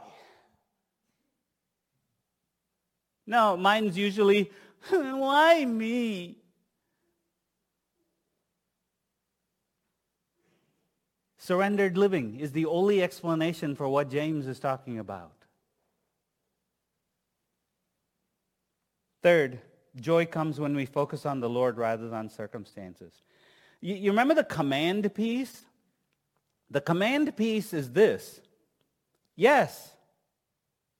No, 3.25 3.55
mine's 3.57 3.97
usually, 3.97 4.51
why 4.89 5.65
me? 5.65 6.37
Surrendered 11.45 11.95
living 11.95 12.39
is 12.39 12.53
the 12.53 12.65
only 12.65 13.03
explanation 13.03 13.75
for 13.75 13.87
what 13.87 14.09
James 14.09 14.47
is 14.47 14.59
talking 14.59 14.97
about. 14.97 15.45
Third, 19.21 19.59
joy 19.95 20.25
comes 20.25 20.59
when 20.59 20.75
we 20.75 20.87
focus 20.87 21.23
on 21.23 21.41
the 21.41 21.47
Lord 21.47 21.77
rather 21.77 22.09
than 22.09 22.31
circumstances. 22.31 23.21
You, 23.79 23.93
you 23.93 24.09
remember 24.09 24.33
the 24.33 24.43
command 24.43 25.13
piece? 25.13 25.65
The 26.71 26.81
command 26.81 27.37
piece 27.37 27.73
is 27.73 27.91
this. 27.91 28.41
Yes, 29.35 29.91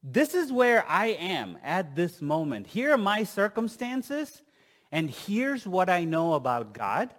this 0.04 0.36
is 0.36 0.52
where 0.52 0.86
I 0.88 1.08
am 1.08 1.58
at 1.64 1.96
this 1.96 2.22
moment. 2.22 2.68
Here 2.68 2.92
are 2.92 3.00
my 3.00 3.24
circumstances, 3.24 4.44
and 4.92 5.10
here's 5.10 5.66
what 5.66 5.90
I 5.90 6.04
know 6.04 6.36
about 6.36 6.76
God, 6.76 7.10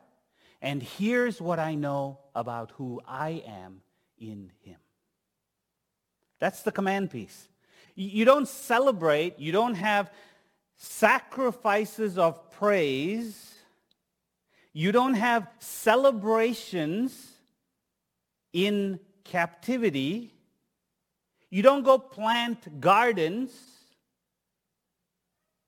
and 0.61 0.83
here's 0.83 1.41
what 1.41 1.59
I 1.59 1.75
know 1.75 2.19
about 2.35 2.73
who 2.73 3.01
I 3.07 3.43
am 3.47 3.83
in 4.19 4.53
him. 4.63 4.77
That's 6.39 6.63
the 6.63 6.73
command 6.73 7.11
piece. 7.11 7.49
You 7.95 8.25
don't 8.25 8.49
celebrate, 8.49 9.39
you 9.39 9.53
don't 9.53 9.75
have 9.75 10.13
sacrifices 10.77 12.19
of 12.19 12.51
praise, 12.51 13.55
you 14.73 14.93
don't 14.93 15.15
have 15.15 15.49
celebrations 15.59 17.33
in 18.53 19.01
captivity 19.25 20.33
you 21.51 21.63
don't 21.63 21.85
go 21.85 21.99
plant 21.99 22.81
gardens 22.81 23.51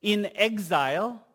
in 0.01 0.29
exile 0.35 1.25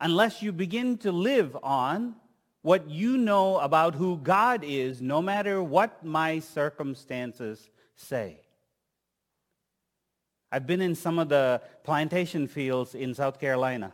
unless 0.00 0.42
you 0.42 0.52
begin 0.52 0.96
to 0.98 1.12
live 1.12 1.56
on 1.62 2.14
what 2.62 2.88
you 2.90 3.16
know 3.16 3.58
about 3.58 3.94
who 3.94 4.18
God 4.18 4.62
is, 4.64 5.00
no 5.00 5.22
matter 5.22 5.62
what 5.62 6.04
my 6.04 6.40
circumstances 6.40 7.70
say. 7.96 8.40
I've 10.52 10.66
been 10.66 10.80
in 10.80 10.94
some 10.94 11.18
of 11.18 11.28
the 11.28 11.62
plantation 11.84 12.48
fields 12.48 12.94
in 12.94 13.14
South 13.14 13.38
Carolina. 13.38 13.92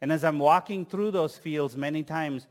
And 0.00 0.12
as 0.12 0.24
I'm 0.24 0.38
walking 0.38 0.84
through 0.84 1.12
those 1.12 1.38
fields 1.38 1.76
many 1.76 2.02
times, 2.02 2.46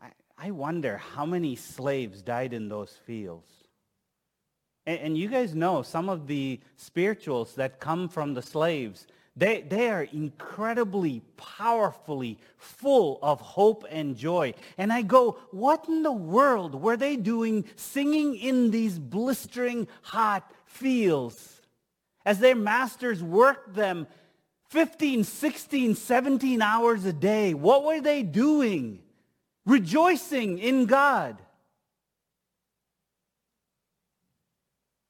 I, 0.00 0.10
I 0.38 0.50
wonder 0.50 0.98
how 0.98 1.24
many 1.24 1.56
slaves 1.56 2.22
died 2.22 2.52
in 2.52 2.68
those 2.68 2.92
fields. 3.06 3.50
And, 4.86 5.00
and 5.00 5.18
you 5.18 5.28
guys 5.28 5.54
know 5.54 5.82
some 5.82 6.08
of 6.08 6.26
the 6.26 6.60
spirituals 6.76 7.54
that 7.54 7.80
come 7.80 8.08
from 8.08 8.34
the 8.34 8.42
slaves 8.42 9.06
they, 9.34 9.62
they 9.62 9.88
are 9.88 10.02
incredibly 10.02 11.22
powerfully 11.36 12.38
full 12.58 13.18
of 13.22 13.40
hope 13.40 13.86
and 13.90 14.16
joy. 14.16 14.54
And 14.76 14.92
I 14.92 15.02
go, 15.02 15.38
what 15.50 15.88
in 15.88 16.02
the 16.02 16.12
world 16.12 16.74
were 16.74 16.98
they 16.98 17.16
doing 17.16 17.64
singing 17.76 18.34
in 18.34 18.70
these 18.70 18.98
blistering 18.98 19.88
hot 20.02 20.50
fields 20.66 21.62
as 22.26 22.40
their 22.40 22.54
masters 22.54 23.22
worked 23.22 23.74
them 23.74 24.06
15, 24.68 25.24
16, 25.24 25.94
17 25.94 26.60
hours 26.60 27.06
a 27.06 27.12
day? 27.12 27.54
What 27.54 27.84
were 27.84 28.02
they 28.02 28.22
doing? 28.22 29.00
Rejoicing 29.64 30.58
in 30.58 30.84
God. 30.84 31.40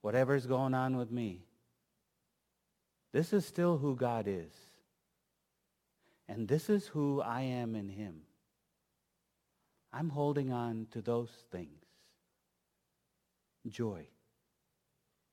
Whatever's 0.01 0.47
going 0.47 0.75
on 0.75 0.97
with 0.97 1.11
me, 1.11 1.41
this 3.13 3.33
is 3.33 3.45
still 3.45 3.79
who 3.79 3.95
God 3.95 4.27
is. 4.27 4.53
And 6.29 6.49
this 6.49 6.71
is 6.71 6.87
who 6.87 7.21
I 7.21 7.43
am 7.43 7.75
in 7.75 7.89
him. 7.89 8.23
I'm 9.93 10.09
holding 10.09 10.51
on 10.51 10.87
to 10.93 11.03
those 11.03 11.31
things. 11.51 11.85
Joy 13.69 14.07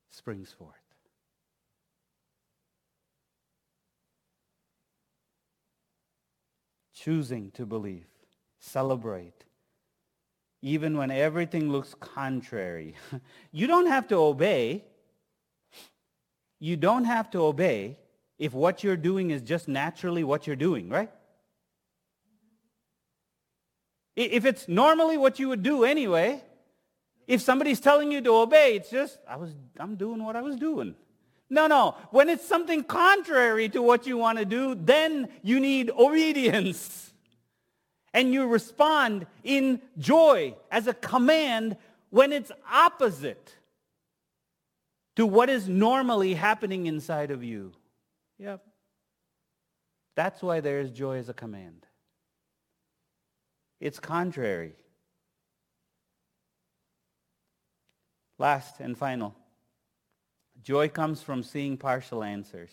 springs 0.09 0.51
forth. 0.51 0.75
Choosing 6.93 7.51
to 7.51 7.65
believe, 7.65 8.07
celebrate, 8.59 9.45
even 10.61 10.97
when 10.97 11.11
everything 11.11 11.71
looks 11.71 11.95
contrary. 11.95 12.95
you 13.53 13.67
don't 13.67 13.87
have 13.87 14.09
to 14.09 14.15
obey 14.15 14.83
you 16.59 16.75
don't 16.75 17.05
have 17.05 17.31
to 17.31 17.43
obey 17.43 17.97
if 18.37 18.53
what 18.53 18.83
you're 18.83 18.97
doing 18.97 19.31
is 19.31 19.41
just 19.41 19.67
naturally 19.67 20.23
what 20.23 20.47
you're 20.47 20.55
doing, 20.55 20.89
right? 20.89 21.11
If 24.15 24.45
it's 24.45 24.67
normally 24.67 25.17
what 25.17 25.39
you 25.39 25.49
would 25.49 25.63
do 25.63 25.85
anyway, 25.85 26.43
if 27.27 27.41
somebody's 27.41 27.79
telling 27.79 28.11
you 28.11 28.21
to 28.21 28.31
obey, 28.31 28.75
it's 28.75 28.89
just, 28.89 29.19
I 29.27 29.37
was, 29.37 29.53
I'm 29.79 29.95
doing 29.95 30.23
what 30.23 30.35
I 30.35 30.41
was 30.41 30.55
doing. 30.55 30.95
No, 31.49 31.67
no. 31.67 31.95
When 32.11 32.29
it's 32.29 32.45
something 32.45 32.83
contrary 32.83 33.69
to 33.69 33.81
what 33.81 34.05
you 34.05 34.17
want 34.17 34.37
to 34.39 34.45
do, 34.45 34.75
then 34.75 35.29
you 35.41 35.59
need 35.59 35.89
obedience. 35.91 37.13
And 38.13 38.33
you 38.33 38.47
respond 38.47 39.27
in 39.43 39.81
joy 39.97 40.55
as 40.71 40.87
a 40.87 40.93
command 40.93 41.77
when 42.09 42.33
it's 42.33 42.51
opposite 42.71 43.55
to 45.19 45.25
what 45.25 45.49
is 45.49 45.67
normally 45.67 46.33
happening 46.33 46.85
inside 46.85 47.29
of 47.29 47.43
you. 47.43 47.73
Yep. 48.37 48.63
That's 50.15 50.41
why 50.41 50.61
there 50.61 50.79
is 50.79 50.91
joy 50.91 51.17
as 51.17 51.27
a 51.27 51.33
command. 51.33 51.85
It's 53.81 53.99
contrary. 53.99 54.75
Last 58.37 58.79
and 58.79 58.97
final. 58.97 59.35
Joy 60.63 60.87
comes 60.87 61.21
from 61.21 61.43
seeing 61.43 61.75
partial 61.75 62.23
answers. 62.23 62.71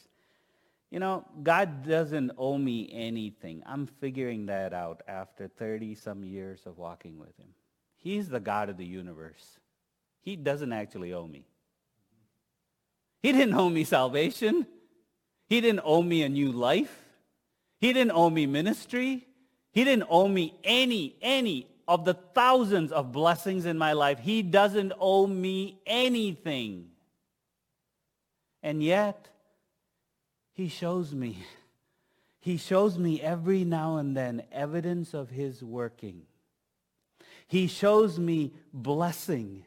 You 0.93 1.01
know, 1.01 1.25
God 1.43 1.85
doesn't 1.85 2.31
owe 2.39 2.59
me 2.59 2.89
anything. 2.93 3.65
I'm 3.67 3.89
figuring 3.89 4.47
that 4.47 4.73
out 4.73 5.03
after 5.09 5.49
30 5.49 5.97
some 5.97 6.23
years 6.23 6.61
of 6.65 6.79
walking 6.79 7.19
with 7.19 7.37
him. 7.39 7.49
He's 7.97 8.29
the 8.29 8.39
God 8.39 8.69
of 8.69 8.77
the 8.77 8.87
universe. 8.87 9.59
He 10.21 10.37
doesn't 10.37 10.73
actually 10.73 11.13
owe 11.13 11.27
me. 11.27 11.45
He 13.27 13.33
didn't 13.33 13.55
owe 13.55 13.69
me 13.69 13.83
salvation. 13.83 14.69
He 15.49 15.61
didn't 15.61 15.81
owe 15.83 16.01
me 16.01 16.23
a 16.23 16.29
new 16.29 16.53
life. 16.53 16.97
He 17.81 17.93
didn't 17.93 18.13
owe 18.13 18.31
me 18.31 18.47
ministry. 18.47 19.27
He 19.73 19.83
didn't 19.83 20.07
owe 20.09 20.29
me 20.29 20.55
any, 20.63 21.17
any 21.21 21.67
of 21.89 22.05
the 22.05 22.15
thousands 22.15 22.93
of 22.93 23.11
blessings 23.11 23.67
in 23.67 23.79
my 23.79 23.95
life. 23.95 24.21
He 24.21 24.43
doesn't 24.43 24.93
owe 25.01 25.27
me 25.27 25.81
anything. 25.87 26.91
And 28.63 28.81
yet, 28.81 29.29
he 30.53 30.69
shows 30.69 31.13
me. 31.13 31.39
He 32.39 32.57
shows 32.57 32.97
me 32.97 33.21
every 33.21 33.65
now 33.65 33.97
and 33.97 34.17
then 34.17 34.45
evidence 34.53 35.15
of 35.15 35.31
his 35.31 35.65
working. 35.65 36.23
He 37.49 37.67
shows 37.67 38.21
me 38.21 38.53
blessing. 38.73 39.66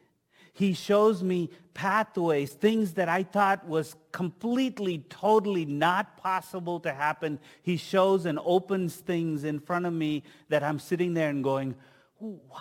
He 0.60 0.74
shows 0.74 1.22
me 1.22 1.48
pathways, 1.72 2.52
things 2.52 2.92
that 2.92 3.08
I 3.08 3.22
thought 3.22 3.66
was 3.66 3.96
completely, 4.12 4.98
totally 5.08 5.64
not 5.64 6.18
possible 6.18 6.80
to 6.80 6.92
happen. 6.92 7.38
He 7.62 7.78
shows 7.78 8.26
and 8.26 8.38
opens 8.44 8.96
things 8.96 9.44
in 9.44 9.58
front 9.58 9.86
of 9.86 9.94
me 9.94 10.22
that 10.50 10.62
I'm 10.62 10.78
sitting 10.78 11.14
there 11.14 11.30
and 11.30 11.42
going, 11.42 11.76
wow, 12.18 12.60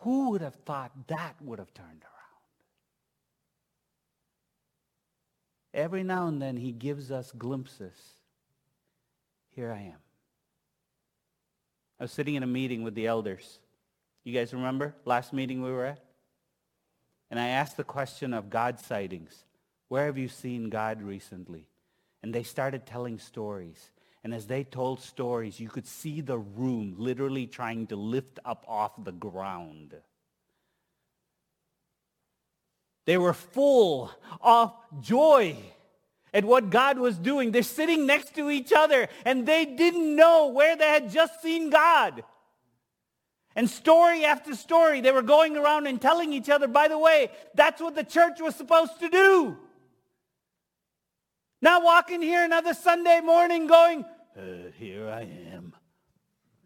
who 0.00 0.28
would 0.32 0.42
have 0.42 0.56
thought 0.66 0.92
that 1.06 1.36
would 1.40 1.58
have 1.58 1.72
turned 1.72 2.02
around? 2.02 2.12
Every 5.72 6.02
now 6.02 6.26
and 6.26 6.42
then 6.42 6.58
he 6.58 6.70
gives 6.70 7.10
us 7.10 7.32
glimpses. 7.32 7.96
Here 9.48 9.72
I 9.72 9.84
am. 9.84 10.00
I 11.98 12.04
was 12.04 12.12
sitting 12.12 12.34
in 12.34 12.42
a 12.42 12.46
meeting 12.46 12.82
with 12.82 12.94
the 12.94 13.06
elders. 13.06 13.58
You 14.22 14.34
guys 14.34 14.52
remember 14.52 14.94
last 15.06 15.32
meeting 15.32 15.62
we 15.62 15.72
were 15.72 15.86
at? 15.86 16.09
And 17.30 17.38
I 17.38 17.48
asked 17.48 17.76
the 17.76 17.84
question 17.84 18.34
of 18.34 18.50
God 18.50 18.80
sightings. 18.80 19.44
Where 19.88 20.06
have 20.06 20.18
you 20.18 20.28
seen 20.28 20.70
God 20.70 21.02
recently? 21.02 21.66
And 22.22 22.34
they 22.34 22.42
started 22.42 22.86
telling 22.86 23.18
stories. 23.18 23.90
And 24.22 24.34
as 24.34 24.46
they 24.46 24.64
told 24.64 25.00
stories, 25.00 25.58
you 25.58 25.68
could 25.68 25.86
see 25.86 26.20
the 26.20 26.38
room 26.38 26.94
literally 26.98 27.46
trying 27.46 27.86
to 27.88 27.96
lift 27.96 28.38
up 28.44 28.64
off 28.68 28.92
the 29.02 29.12
ground. 29.12 29.94
They 33.06 33.16
were 33.16 33.32
full 33.32 34.10
of 34.40 34.72
joy 35.00 35.56
at 36.32 36.44
what 36.44 36.70
God 36.70 36.98
was 36.98 37.16
doing. 37.16 37.50
They're 37.50 37.62
sitting 37.62 38.06
next 38.06 38.34
to 38.36 38.50
each 38.50 38.72
other 38.72 39.08
and 39.24 39.46
they 39.46 39.64
didn't 39.64 40.14
know 40.14 40.48
where 40.48 40.76
they 40.76 40.86
had 40.86 41.10
just 41.10 41.42
seen 41.42 41.70
God. 41.70 42.22
And 43.56 43.68
story 43.68 44.24
after 44.24 44.54
story, 44.54 45.00
they 45.00 45.10
were 45.10 45.22
going 45.22 45.56
around 45.56 45.86
and 45.86 46.00
telling 46.00 46.32
each 46.32 46.48
other, 46.48 46.68
by 46.68 46.88
the 46.88 46.98
way, 46.98 47.30
that's 47.54 47.80
what 47.80 47.94
the 47.94 48.04
church 48.04 48.40
was 48.40 48.54
supposed 48.54 49.00
to 49.00 49.08
do. 49.08 49.56
Not 51.60 51.82
walking 51.82 52.22
here 52.22 52.44
another 52.44 52.74
Sunday 52.74 53.20
morning 53.20 53.66
going, 53.66 54.04
uh, 54.38 54.70
here 54.78 55.08
I 55.08 55.22
am. 55.52 55.74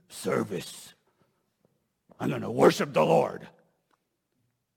Service. 0.09 0.93
I'm 2.21 2.29
going 2.29 2.43
to 2.43 2.51
worship 2.51 2.93
the 2.93 3.05
Lord. 3.05 3.49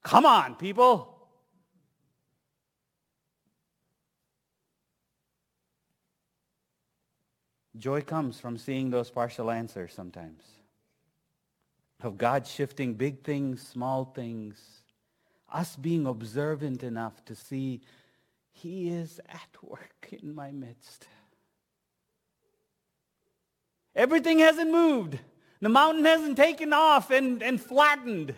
Come 0.03 0.25
on, 0.25 0.55
people. 0.55 1.13
Joy 7.77 8.01
comes 8.01 8.39
from 8.39 8.57
seeing 8.57 8.89
those 8.89 9.11
partial 9.11 9.51
answers 9.51 9.93
sometimes 9.93 10.56
of 12.01 12.17
God 12.17 12.45
shifting 12.45 12.93
big 12.93 13.23
things, 13.23 13.61
small 13.61 14.05
things, 14.05 14.59
us 15.51 15.75
being 15.75 16.05
observant 16.05 16.83
enough 16.83 17.23
to 17.25 17.35
see 17.35 17.81
he 18.51 18.89
is 18.89 19.19
at 19.29 19.49
work 19.61 20.09
in 20.11 20.33
my 20.33 20.51
midst. 20.51 21.07
Everything 23.95 24.39
hasn't 24.39 24.71
moved. 24.71 25.19
The 25.59 25.69
mountain 25.69 26.05
hasn't 26.05 26.37
taken 26.37 26.71
off 26.71 27.09
and, 27.09 27.41
and 27.41 27.59
flattened. 27.59 28.35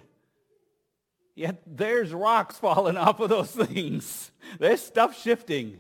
Yet 1.36 1.62
there's 1.66 2.14
rocks 2.14 2.58
falling 2.58 2.98
off 2.98 3.20
of 3.20 3.30
those 3.30 3.52
things. 3.68 4.32
There's 4.58 4.82
stuff 4.82 5.18
shifting. 5.18 5.80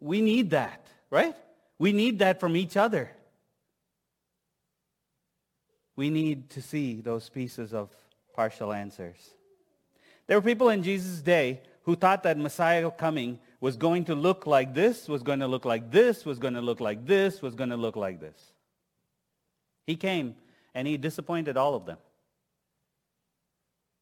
We 0.00 0.20
need 0.20 0.50
that, 0.50 0.86
right? 1.10 1.34
We 1.78 1.92
need 1.92 2.18
that 2.18 2.40
from 2.40 2.56
each 2.56 2.76
other. 2.76 3.10
We 5.96 6.10
need 6.10 6.50
to 6.50 6.62
see 6.62 7.00
those 7.00 7.28
pieces 7.28 7.72
of 7.72 7.90
partial 8.34 8.72
answers. 8.72 9.34
There 10.26 10.36
were 10.38 10.42
people 10.42 10.70
in 10.70 10.82
Jesus' 10.82 11.20
day 11.20 11.60
who 11.84 11.96
thought 11.96 12.22
that 12.22 12.38
Messiah 12.38 12.90
coming 12.90 13.38
was 13.60 13.76
going 13.76 14.04
to 14.06 14.14
look 14.14 14.46
like 14.46 14.74
this, 14.74 15.08
was 15.08 15.22
going 15.22 15.40
to 15.40 15.46
look 15.46 15.64
like 15.64 15.90
this, 15.90 16.24
was 16.24 16.38
going 16.38 16.54
to 16.54 16.60
look 16.60 16.80
like 16.80 17.06
this, 17.06 17.40
was 17.42 17.54
going 17.54 17.70
to 17.70 17.76
look 17.76 17.96
like 17.96 18.20
this. 18.20 18.52
He 19.86 19.96
came 19.96 20.34
and 20.74 20.88
he 20.88 20.96
disappointed 20.96 21.56
all 21.56 21.74
of 21.74 21.86
them. 21.86 21.98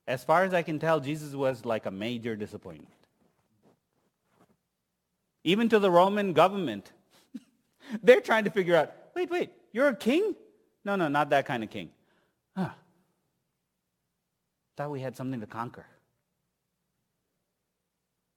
As 0.07 0.25
far 0.25 0.45
as 0.45 0.55
I 0.55 0.63
can 0.63 0.79
tell, 0.79 1.01
Jesus 1.01 1.35
was 1.35 1.65
like 1.65 1.87
a 1.87 1.91
major 1.91 2.35
disappointment. 2.37 2.89
even 5.45 5.69
to 5.69 5.79
the 5.79 5.91
Roman 5.91 6.33
government. 6.33 6.93
They're 8.03 8.21
trying 8.21 8.45
to 8.45 8.51
figure 8.51 8.77
out, 8.77 8.93
wait, 9.15 9.31
wait, 9.31 9.51
you're 9.73 9.89
a 9.89 9.97
king? 9.97 10.37
No, 10.85 10.97
no, 10.97 11.09
not 11.09 11.31
that 11.31 11.47
kind 11.47 11.63
of 11.63 11.71
king. 11.71 11.91
Huh. 12.57 12.71
Thought 14.77 14.91
we 14.91 15.01
had 15.01 15.17
something 15.17 15.41
to 15.41 15.47
conquer. 15.47 15.87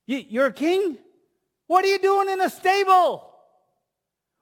You're 0.05 0.47
a 0.47 0.53
king? 0.53 0.97
What 1.67 1.83
are 1.83 1.87
you 1.87 1.97
doing 1.99 2.29
in 2.29 2.41
a 2.41 2.49
stable? 2.49 3.31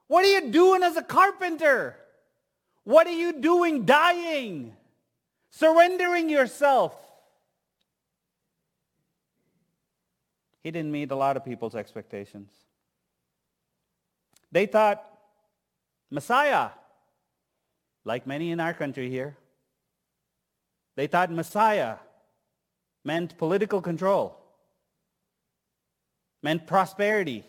What 0.08 0.24
are 0.24 0.28
you 0.28 0.50
doing 0.50 0.82
as 0.82 0.96
a 0.96 1.02
carpenter? 1.02 1.96
What 2.84 3.06
are 3.06 3.12
you 3.12 3.32
doing 3.40 3.86
dying? 3.86 4.76
Surrendering 5.50 6.28
yourself. 6.28 6.94
He 10.62 10.70
didn't 10.70 10.92
meet 10.92 11.10
a 11.10 11.16
lot 11.16 11.36
of 11.36 11.44
people's 11.44 11.74
expectations. 11.74 12.50
They 14.52 14.66
thought 14.66 15.02
Messiah, 16.10 16.70
like 18.04 18.26
many 18.26 18.50
in 18.50 18.60
our 18.60 18.74
country 18.74 19.08
here, 19.08 19.36
they 20.96 21.06
thought 21.06 21.30
Messiah 21.30 21.96
meant 23.04 23.36
political 23.38 23.80
control, 23.80 24.38
meant 26.42 26.66
prosperity, 26.66 27.44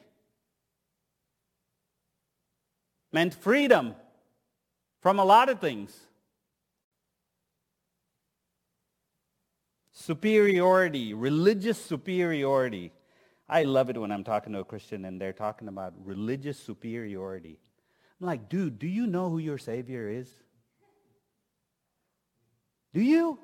meant 3.12 3.34
freedom 3.34 3.96
from 5.02 5.20
a 5.20 5.26
lot 5.26 5.50
of 5.50 5.60
things. 5.60 5.96
Superiority, 9.92 11.14
religious 11.14 11.84
superiority. 11.84 12.92
I 13.48 13.64
love 13.64 13.90
it 13.90 13.98
when 13.98 14.12
I'm 14.12 14.24
talking 14.24 14.54
to 14.54 14.60
a 14.60 14.64
Christian 14.66 15.06
and 15.06 15.22
they're 15.22 15.34
talking 15.34 15.68
about 15.68 15.94
religious 16.04 16.60
superiority. 16.60 17.60
I'm 18.20 18.28
like, 18.28 18.50
dude, 18.50 18.80
do 18.80 18.88
you 18.88 19.08
know 19.08 19.30
who 19.30 19.38
your 19.38 19.58
Savior 19.58 20.10
is? 20.10 20.30
Do 22.96 23.02
you? 23.02 23.38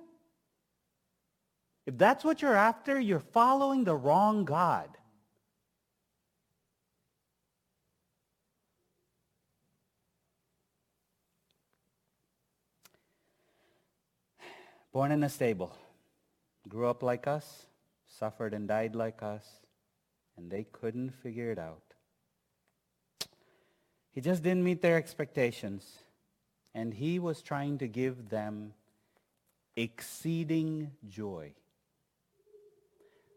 If 1.85 1.97
that's 1.97 2.23
what 2.23 2.41
you're 2.41 2.55
after, 2.55 2.97
you're 2.97 3.19
following 3.19 3.83
the 3.83 3.97
wrong 3.97 4.45
God. 4.45 4.87
Born 14.93 15.11
in 15.11 15.21
a 15.23 15.29
stable, 15.29 15.75
grew 16.69 16.87
up 16.87 17.03
like 17.03 17.27
us, 17.27 17.65
suffered 18.07 18.53
and 18.53 18.69
died 18.69 18.95
like 18.95 19.21
us, 19.21 19.45
and 20.37 20.49
they 20.49 20.65
couldn't 20.71 21.09
figure 21.09 21.51
it 21.51 21.59
out. 21.59 21.93
He 24.13 24.21
just 24.21 24.43
didn't 24.43 24.63
meet 24.63 24.81
their 24.81 24.95
expectations, 24.95 25.99
and 26.73 26.93
he 26.93 27.19
was 27.19 27.41
trying 27.41 27.79
to 27.79 27.87
give 27.89 28.29
them 28.29 28.75
exceeding 29.75 30.91
joy. 31.07 31.53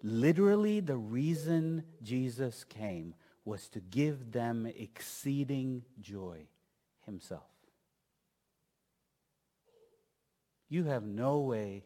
Literally, 0.03 0.81
the 0.81 0.97
reason 0.97 1.85
Jesus 2.03 2.65
came 2.65 3.15
was 3.45 3.69
to 3.69 3.81
give 3.81 4.33
them 4.33 4.67
exceeding 4.67 5.85
joy 6.01 6.47
himself. 7.07 7.43
You 10.69 10.85
have 10.85 11.05
no 11.05 11.41
way 11.41 11.85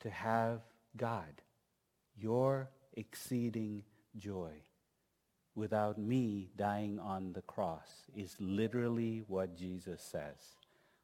to 0.00 0.10
have 0.10 0.60
God, 0.96 1.42
your 2.16 2.70
exceeding 2.94 3.84
joy, 4.16 4.62
without 5.54 5.98
me 5.98 6.48
dying 6.56 6.98
on 6.98 7.32
the 7.32 7.42
cross 7.42 7.88
is 8.16 8.34
literally 8.40 9.22
what 9.26 9.56
Jesus 9.56 10.00
says. 10.00 10.56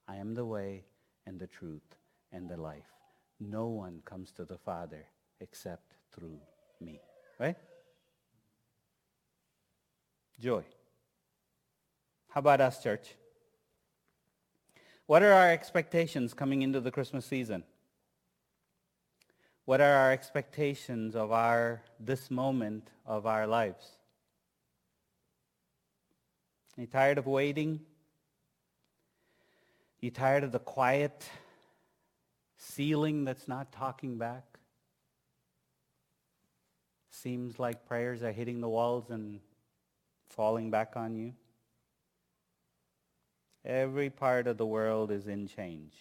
I 0.08 0.16
am 0.16 0.34
the 0.34 0.44
way, 0.44 0.84
and 1.26 1.38
the 1.38 1.46
truth 1.46 1.96
and 2.32 2.48
the 2.48 2.56
life. 2.56 2.92
No 3.40 3.66
one 3.66 4.00
comes 4.04 4.32
to 4.32 4.44
the 4.44 4.58
Father 4.58 5.04
except 5.40 5.94
through 6.14 6.38
me. 6.80 7.00
Right? 7.38 7.56
Joy. 10.40 10.64
How 12.30 12.40
about 12.40 12.60
us, 12.60 12.82
church? 12.82 13.14
What 15.06 15.22
are 15.22 15.32
our 15.32 15.50
expectations 15.50 16.34
coming 16.34 16.62
into 16.62 16.80
the 16.80 16.90
Christmas 16.90 17.24
season? 17.24 17.64
What 19.64 19.80
are 19.80 19.92
our 19.92 20.12
expectations 20.12 21.16
of 21.16 21.32
our 21.32 21.82
this 21.98 22.30
moment 22.30 22.90
of 23.04 23.26
our 23.26 23.46
lives? 23.46 23.96
Are 26.76 26.82
you 26.82 26.86
tired 26.86 27.18
of 27.18 27.26
waiting? 27.26 27.80
You 30.06 30.12
tired 30.12 30.44
of 30.44 30.52
the 30.52 30.60
quiet 30.60 31.28
ceiling 32.58 33.24
that's 33.24 33.48
not 33.48 33.72
talking 33.72 34.18
back? 34.18 34.44
Seems 37.10 37.58
like 37.58 37.88
prayers 37.88 38.22
are 38.22 38.30
hitting 38.30 38.60
the 38.60 38.68
walls 38.68 39.10
and 39.10 39.40
falling 40.30 40.70
back 40.70 40.92
on 40.94 41.16
you. 41.16 41.32
Every 43.64 44.08
part 44.08 44.46
of 44.46 44.58
the 44.58 44.64
world 44.64 45.10
is 45.10 45.26
in 45.26 45.48
change. 45.48 45.94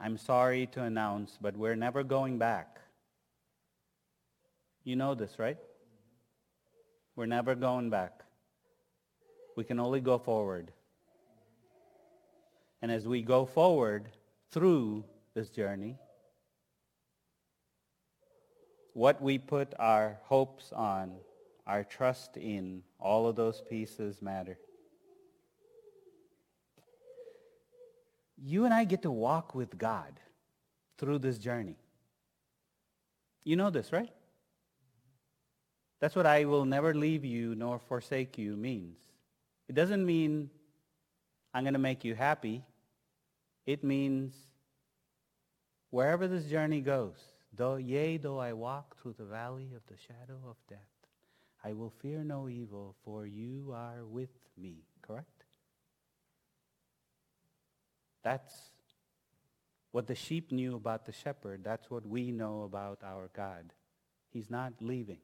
I'm 0.00 0.18
sorry 0.18 0.66
to 0.72 0.82
announce, 0.82 1.38
but 1.40 1.56
we're 1.56 1.76
never 1.76 2.02
going 2.02 2.38
back. 2.38 2.80
You 4.82 4.96
know 4.96 5.14
this, 5.14 5.38
right? 5.38 5.58
We're 7.14 7.26
never 7.26 7.54
going 7.54 7.90
back. 7.90 8.24
We 9.56 9.62
can 9.62 9.78
only 9.78 10.00
go 10.00 10.18
forward. 10.18 10.72
And 12.82 12.90
as 12.90 13.06
we 13.06 13.22
go 13.22 13.44
forward 13.44 14.08
through 14.50 15.04
this 15.34 15.50
journey, 15.50 15.98
what 18.94 19.22
we 19.22 19.38
put 19.38 19.74
our 19.78 20.18
hopes 20.24 20.72
on, 20.72 21.12
our 21.66 21.84
trust 21.84 22.36
in, 22.36 22.82
all 22.98 23.26
of 23.26 23.36
those 23.36 23.62
pieces 23.68 24.20
matter. 24.20 24.58
You 28.42 28.64
and 28.64 28.72
I 28.72 28.84
get 28.84 29.02
to 29.02 29.10
walk 29.10 29.54
with 29.54 29.76
God 29.76 30.18
through 30.98 31.18
this 31.18 31.38
journey. 31.38 31.76
You 33.44 33.56
know 33.56 33.70
this, 33.70 33.92
right? 33.92 34.10
That's 36.00 36.16
what 36.16 36.26
I 36.26 36.46
will 36.46 36.64
never 36.64 36.94
leave 36.94 37.24
you 37.24 37.54
nor 37.54 37.78
forsake 37.78 38.38
you 38.38 38.56
means. 38.56 38.98
It 39.68 39.74
doesn't 39.74 40.04
mean 40.04 40.50
I'm 41.52 41.64
going 41.64 41.74
to 41.74 41.80
make 41.80 42.04
you 42.04 42.14
happy. 42.14 42.64
It 43.66 43.84
means 43.84 44.32
wherever 45.90 46.26
this 46.26 46.44
journey 46.46 46.80
goes, 46.80 47.16
though 47.52 47.76
yea, 47.76 48.16
though 48.16 48.38
I 48.38 48.52
walk 48.52 48.96
through 49.00 49.14
the 49.18 49.24
valley 49.24 49.70
of 49.76 49.82
the 49.86 49.96
shadow 49.96 50.38
of 50.48 50.56
death, 50.68 50.78
I 51.62 51.72
will 51.74 51.90
fear 51.90 52.24
no 52.24 52.48
evil, 52.48 52.96
for 53.04 53.26
you 53.26 53.72
are 53.74 54.04
with 54.04 54.30
me. 54.56 54.84
Correct? 55.02 55.44
That's 58.22 58.54
what 59.92 60.06
the 60.06 60.14
sheep 60.14 60.52
knew 60.52 60.76
about 60.76 61.06
the 61.06 61.12
shepherd. 61.12 61.62
That's 61.64 61.90
what 61.90 62.06
we 62.06 62.30
know 62.30 62.62
about 62.62 63.00
our 63.04 63.28
God. 63.34 63.72
He's 64.30 64.50
not 64.50 64.74
leaving. 64.80 65.18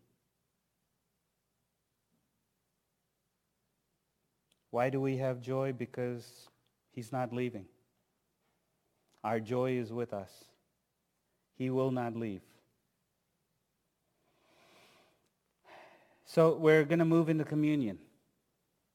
Why 4.70 4.90
do 4.90 5.00
we 5.00 5.16
have 5.18 5.40
joy? 5.40 5.72
Because 5.72 6.48
he's 6.90 7.12
not 7.12 7.32
leaving. 7.32 7.66
Our 9.26 9.40
joy 9.40 9.72
is 9.72 9.92
with 9.92 10.12
us. 10.12 10.30
He 11.56 11.68
will 11.68 11.90
not 11.90 12.14
leave. 12.14 12.42
So 16.24 16.54
we're 16.54 16.84
going 16.84 17.00
to 17.00 17.04
move 17.04 17.28
into 17.28 17.42
communion. 17.42 17.98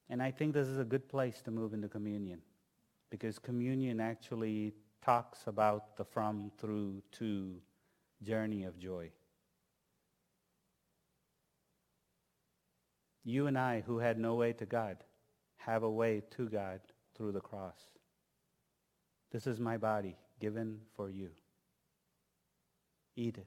And 0.08 0.22
I 0.22 0.30
think 0.30 0.54
this 0.54 0.68
is 0.68 0.78
a 0.78 0.84
good 0.84 1.06
place 1.06 1.42
to 1.42 1.50
move 1.50 1.74
into 1.74 1.86
communion 1.86 2.40
because 3.10 3.38
communion 3.38 4.00
actually 4.00 4.72
talks 5.04 5.48
about 5.48 5.98
the 5.98 6.04
from, 6.06 6.50
through, 6.56 7.02
to 7.18 7.56
journey 8.22 8.64
of 8.64 8.78
joy. 8.78 9.10
You 13.22 13.48
and 13.48 13.58
I, 13.58 13.82
who 13.82 13.98
had 13.98 14.18
no 14.18 14.36
way 14.36 14.54
to 14.54 14.64
God, 14.64 14.96
have 15.58 15.82
a 15.82 15.90
way 15.90 16.22
to 16.38 16.48
God 16.48 16.80
through 17.14 17.32
the 17.32 17.40
cross. 17.40 17.76
This 19.30 19.46
is 19.46 19.60
my 19.60 19.76
body 19.76 20.16
given 20.42 20.80
for 20.96 21.08
you. 21.08 21.30
Eat 23.14 23.38
it 23.38 23.46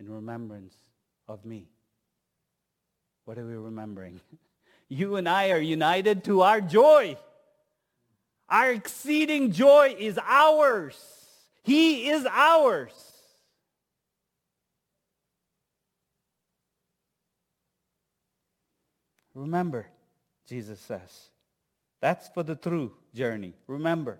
in 0.00 0.10
remembrance 0.10 0.74
of 1.28 1.44
me. 1.44 1.68
What 3.26 3.36
are 3.38 3.46
we 3.46 3.54
remembering? 3.54 4.18
you 4.88 5.16
and 5.16 5.28
I 5.28 5.50
are 5.50 5.58
united 5.58 6.24
to 6.24 6.40
our 6.40 6.62
joy. 6.62 7.18
Our 8.48 8.72
exceeding 8.72 9.52
joy 9.52 9.94
is 9.98 10.18
ours. 10.26 10.98
He 11.62 12.08
is 12.08 12.26
ours. 12.26 12.94
Remember, 19.34 19.86
Jesus 20.48 20.80
says. 20.80 21.28
That's 22.00 22.28
for 22.28 22.42
the 22.42 22.56
true 22.56 22.92
journey. 23.14 23.54
Remember. 23.66 24.18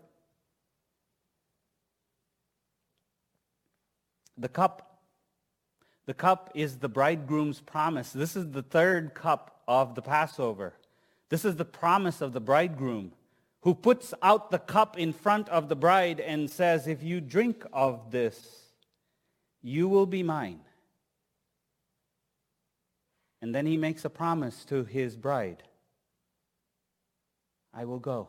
The 4.37 4.49
cup. 4.49 5.01
The 6.07 6.15
cup 6.15 6.51
is 6.55 6.79
the 6.79 6.89
bridegroom's 6.89 7.61
promise. 7.61 8.13
This 8.13 8.35
is 8.35 8.51
the 8.51 8.63
third 8.63 9.15
cup 9.15 9.63
of 9.69 9.95
the 9.95 10.03
Passover. 10.03 10.75
This 11.29 11.45
is 11.45 11.57
the 11.57 11.65
promise 11.65 12.21
of 12.21 12.33
the 12.33 12.41
bridegroom 12.41 13.13
who 13.63 13.75
puts 13.75 14.13
out 14.23 14.51
the 14.51 14.59
cup 14.59 14.99
in 14.99 15.13
front 15.13 15.49
of 15.49 15.69
the 15.69 15.77
bride 15.77 16.19
and 16.19 16.51
says, 16.51 16.89
if 16.89 17.03
you 17.03 17.21
drink 17.21 17.65
of 17.73 18.11
this, 18.11 18.63
you 19.63 19.89
will 19.89 20.07
be 20.07 20.23
mine. 20.23 20.61
And 23.41 23.55
then 23.55 23.67
he 23.67 23.77
makes 23.77 24.05
a 24.05 24.11
promise 24.11 24.65
to 24.67 24.85
his 24.85 25.17
bride. 25.17 25.63
I 27.73 27.85
will 27.85 28.01
go 28.01 28.29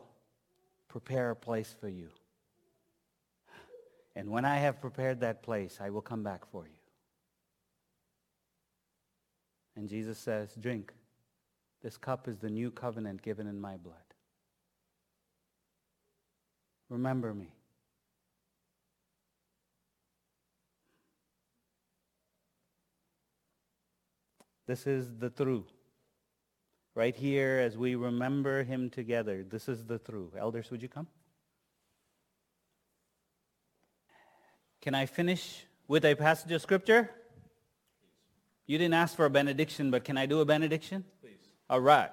prepare 0.88 1.30
a 1.30 1.36
place 1.36 1.74
for 1.80 1.88
you. 1.88 2.08
And 4.16 4.30
when 4.30 4.44
I 4.44 4.58
have 4.58 4.80
prepared 4.80 5.20
that 5.20 5.42
place, 5.42 5.78
I 5.80 5.90
will 5.90 6.02
come 6.02 6.22
back 6.22 6.46
for 6.50 6.66
you. 6.66 6.78
And 9.76 9.88
Jesus 9.88 10.18
says, 10.18 10.54
drink. 10.54 10.92
This 11.82 11.96
cup 11.96 12.28
is 12.28 12.38
the 12.38 12.48
new 12.48 12.70
covenant 12.70 13.22
given 13.22 13.46
in 13.46 13.60
my 13.60 13.76
blood. 13.76 13.96
Remember 16.88 17.34
me. 17.34 17.48
This 24.66 24.86
is 24.86 25.18
the 25.18 25.28
true. 25.28 25.66
Right 26.94 27.14
here, 27.14 27.58
as 27.58 27.76
we 27.76 27.96
remember 27.96 28.62
him 28.62 28.88
together, 28.88 29.44
this 29.44 29.68
is 29.68 29.84
the 29.84 29.98
true. 29.98 30.32
Elders, 30.38 30.70
would 30.70 30.80
you 30.80 30.88
come? 30.88 31.08
Can 34.84 34.94
I 34.94 35.06
finish 35.06 35.64
with 35.88 36.04
a 36.04 36.14
passage 36.14 36.52
of 36.52 36.60
scripture? 36.60 37.10
You 38.66 38.76
didn't 38.76 38.92
ask 38.92 39.16
for 39.16 39.24
a 39.24 39.30
benediction, 39.30 39.90
but 39.90 40.04
can 40.04 40.18
I 40.18 40.26
do 40.26 40.40
a 40.40 40.44
benediction? 40.44 41.06
Please. 41.22 41.38
All 41.70 41.80
right. 41.80 42.10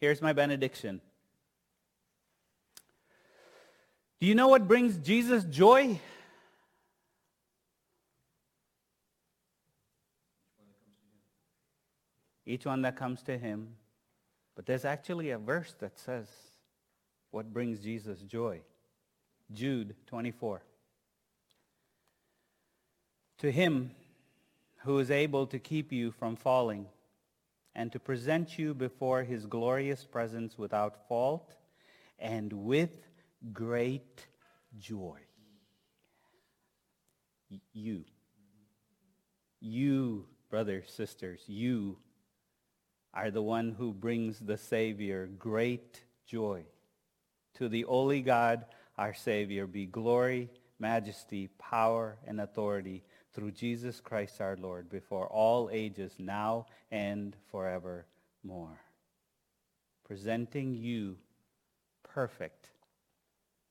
Here's 0.00 0.20
my 0.20 0.32
benediction. 0.32 1.00
Do 4.18 4.26
you 4.26 4.34
know 4.34 4.48
what 4.48 4.66
brings 4.66 4.96
Jesus 4.96 5.44
joy? 5.44 6.00
Each 12.44 12.66
one 12.66 12.82
that 12.82 12.96
comes 12.96 13.22
to 13.22 13.38
him. 13.38 13.76
But 14.56 14.66
there's 14.66 14.84
actually 14.84 15.30
a 15.30 15.38
verse 15.38 15.72
that 15.78 15.96
says 16.00 16.26
what 17.30 17.52
brings 17.52 17.78
Jesus 17.78 18.18
joy. 18.22 18.62
Jude 19.52 19.94
24. 20.06 20.62
To 23.38 23.52
him 23.52 23.90
who 24.78 24.98
is 24.98 25.10
able 25.10 25.46
to 25.48 25.58
keep 25.58 25.92
you 25.92 26.10
from 26.10 26.36
falling 26.36 26.86
and 27.74 27.92
to 27.92 27.98
present 27.98 28.58
you 28.58 28.72
before 28.72 29.22
his 29.22 29.46
glorious 29.46 30.04
presence 30.04 30.56
without 30.56 31.06
fault 31.08 31.54
and 32.18 32.52
with 32.52 33.06
great 33.52 34.26
joy. 34.78 35.18
You. 37.72 38.04
You, 39.60 40.26
brothers, 40.50 40.90
sisters, 40.90 41.42
you 41.46 41.98
are 43.12 43.30
the 43.30 43.42
one 43.42 43.74
who 43.78 43.92
brings 43.92 44.38
the 44.38 44.56
Savior 44.56 45.28
great 45.38 46.02
joy. 46.26 46.64
To 47.54 47.68
the 47.68 47.84
only 47.86 48.20
God, 48.20 48.66
our 48.98 49.14
Savior, 49.14 49.66
be 49.66 49.86
glory, 49.86 50.50
majesty, 50.78 51.48
power, 51.58 52.18
and 52.26 52.40
authority 52.40 53.02
through 53.32 53.52
Jesus 53.52 54.00
Christ 54.00 54.40
our 54.40 54.56
Lord 54.56 54.88
before 54.88 55.26
all 55.26 55.68
ages, 55.72 56.14
now 56.18 56.66
and 56.90 57.36
forevermore. 57.50 58.80
Presenting 60.04 60.74
you 60.74 61.18
perfect 62.02 62.70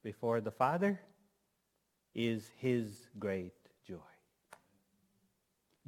before 0.04 0.42
the 0.42 0.52
Father 0.52 1.00
is 2.14 2.52
his 2.58 3.08
great 3.18 3.54
joy. 3.88 3.98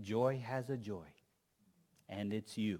Joy 0.01 0.41
has 0.45 0.69
a 0.69 0.77
joy, 0.77 1.07
and 2.09 2.33
it's 2.33 2.57
you. 2.57 2.79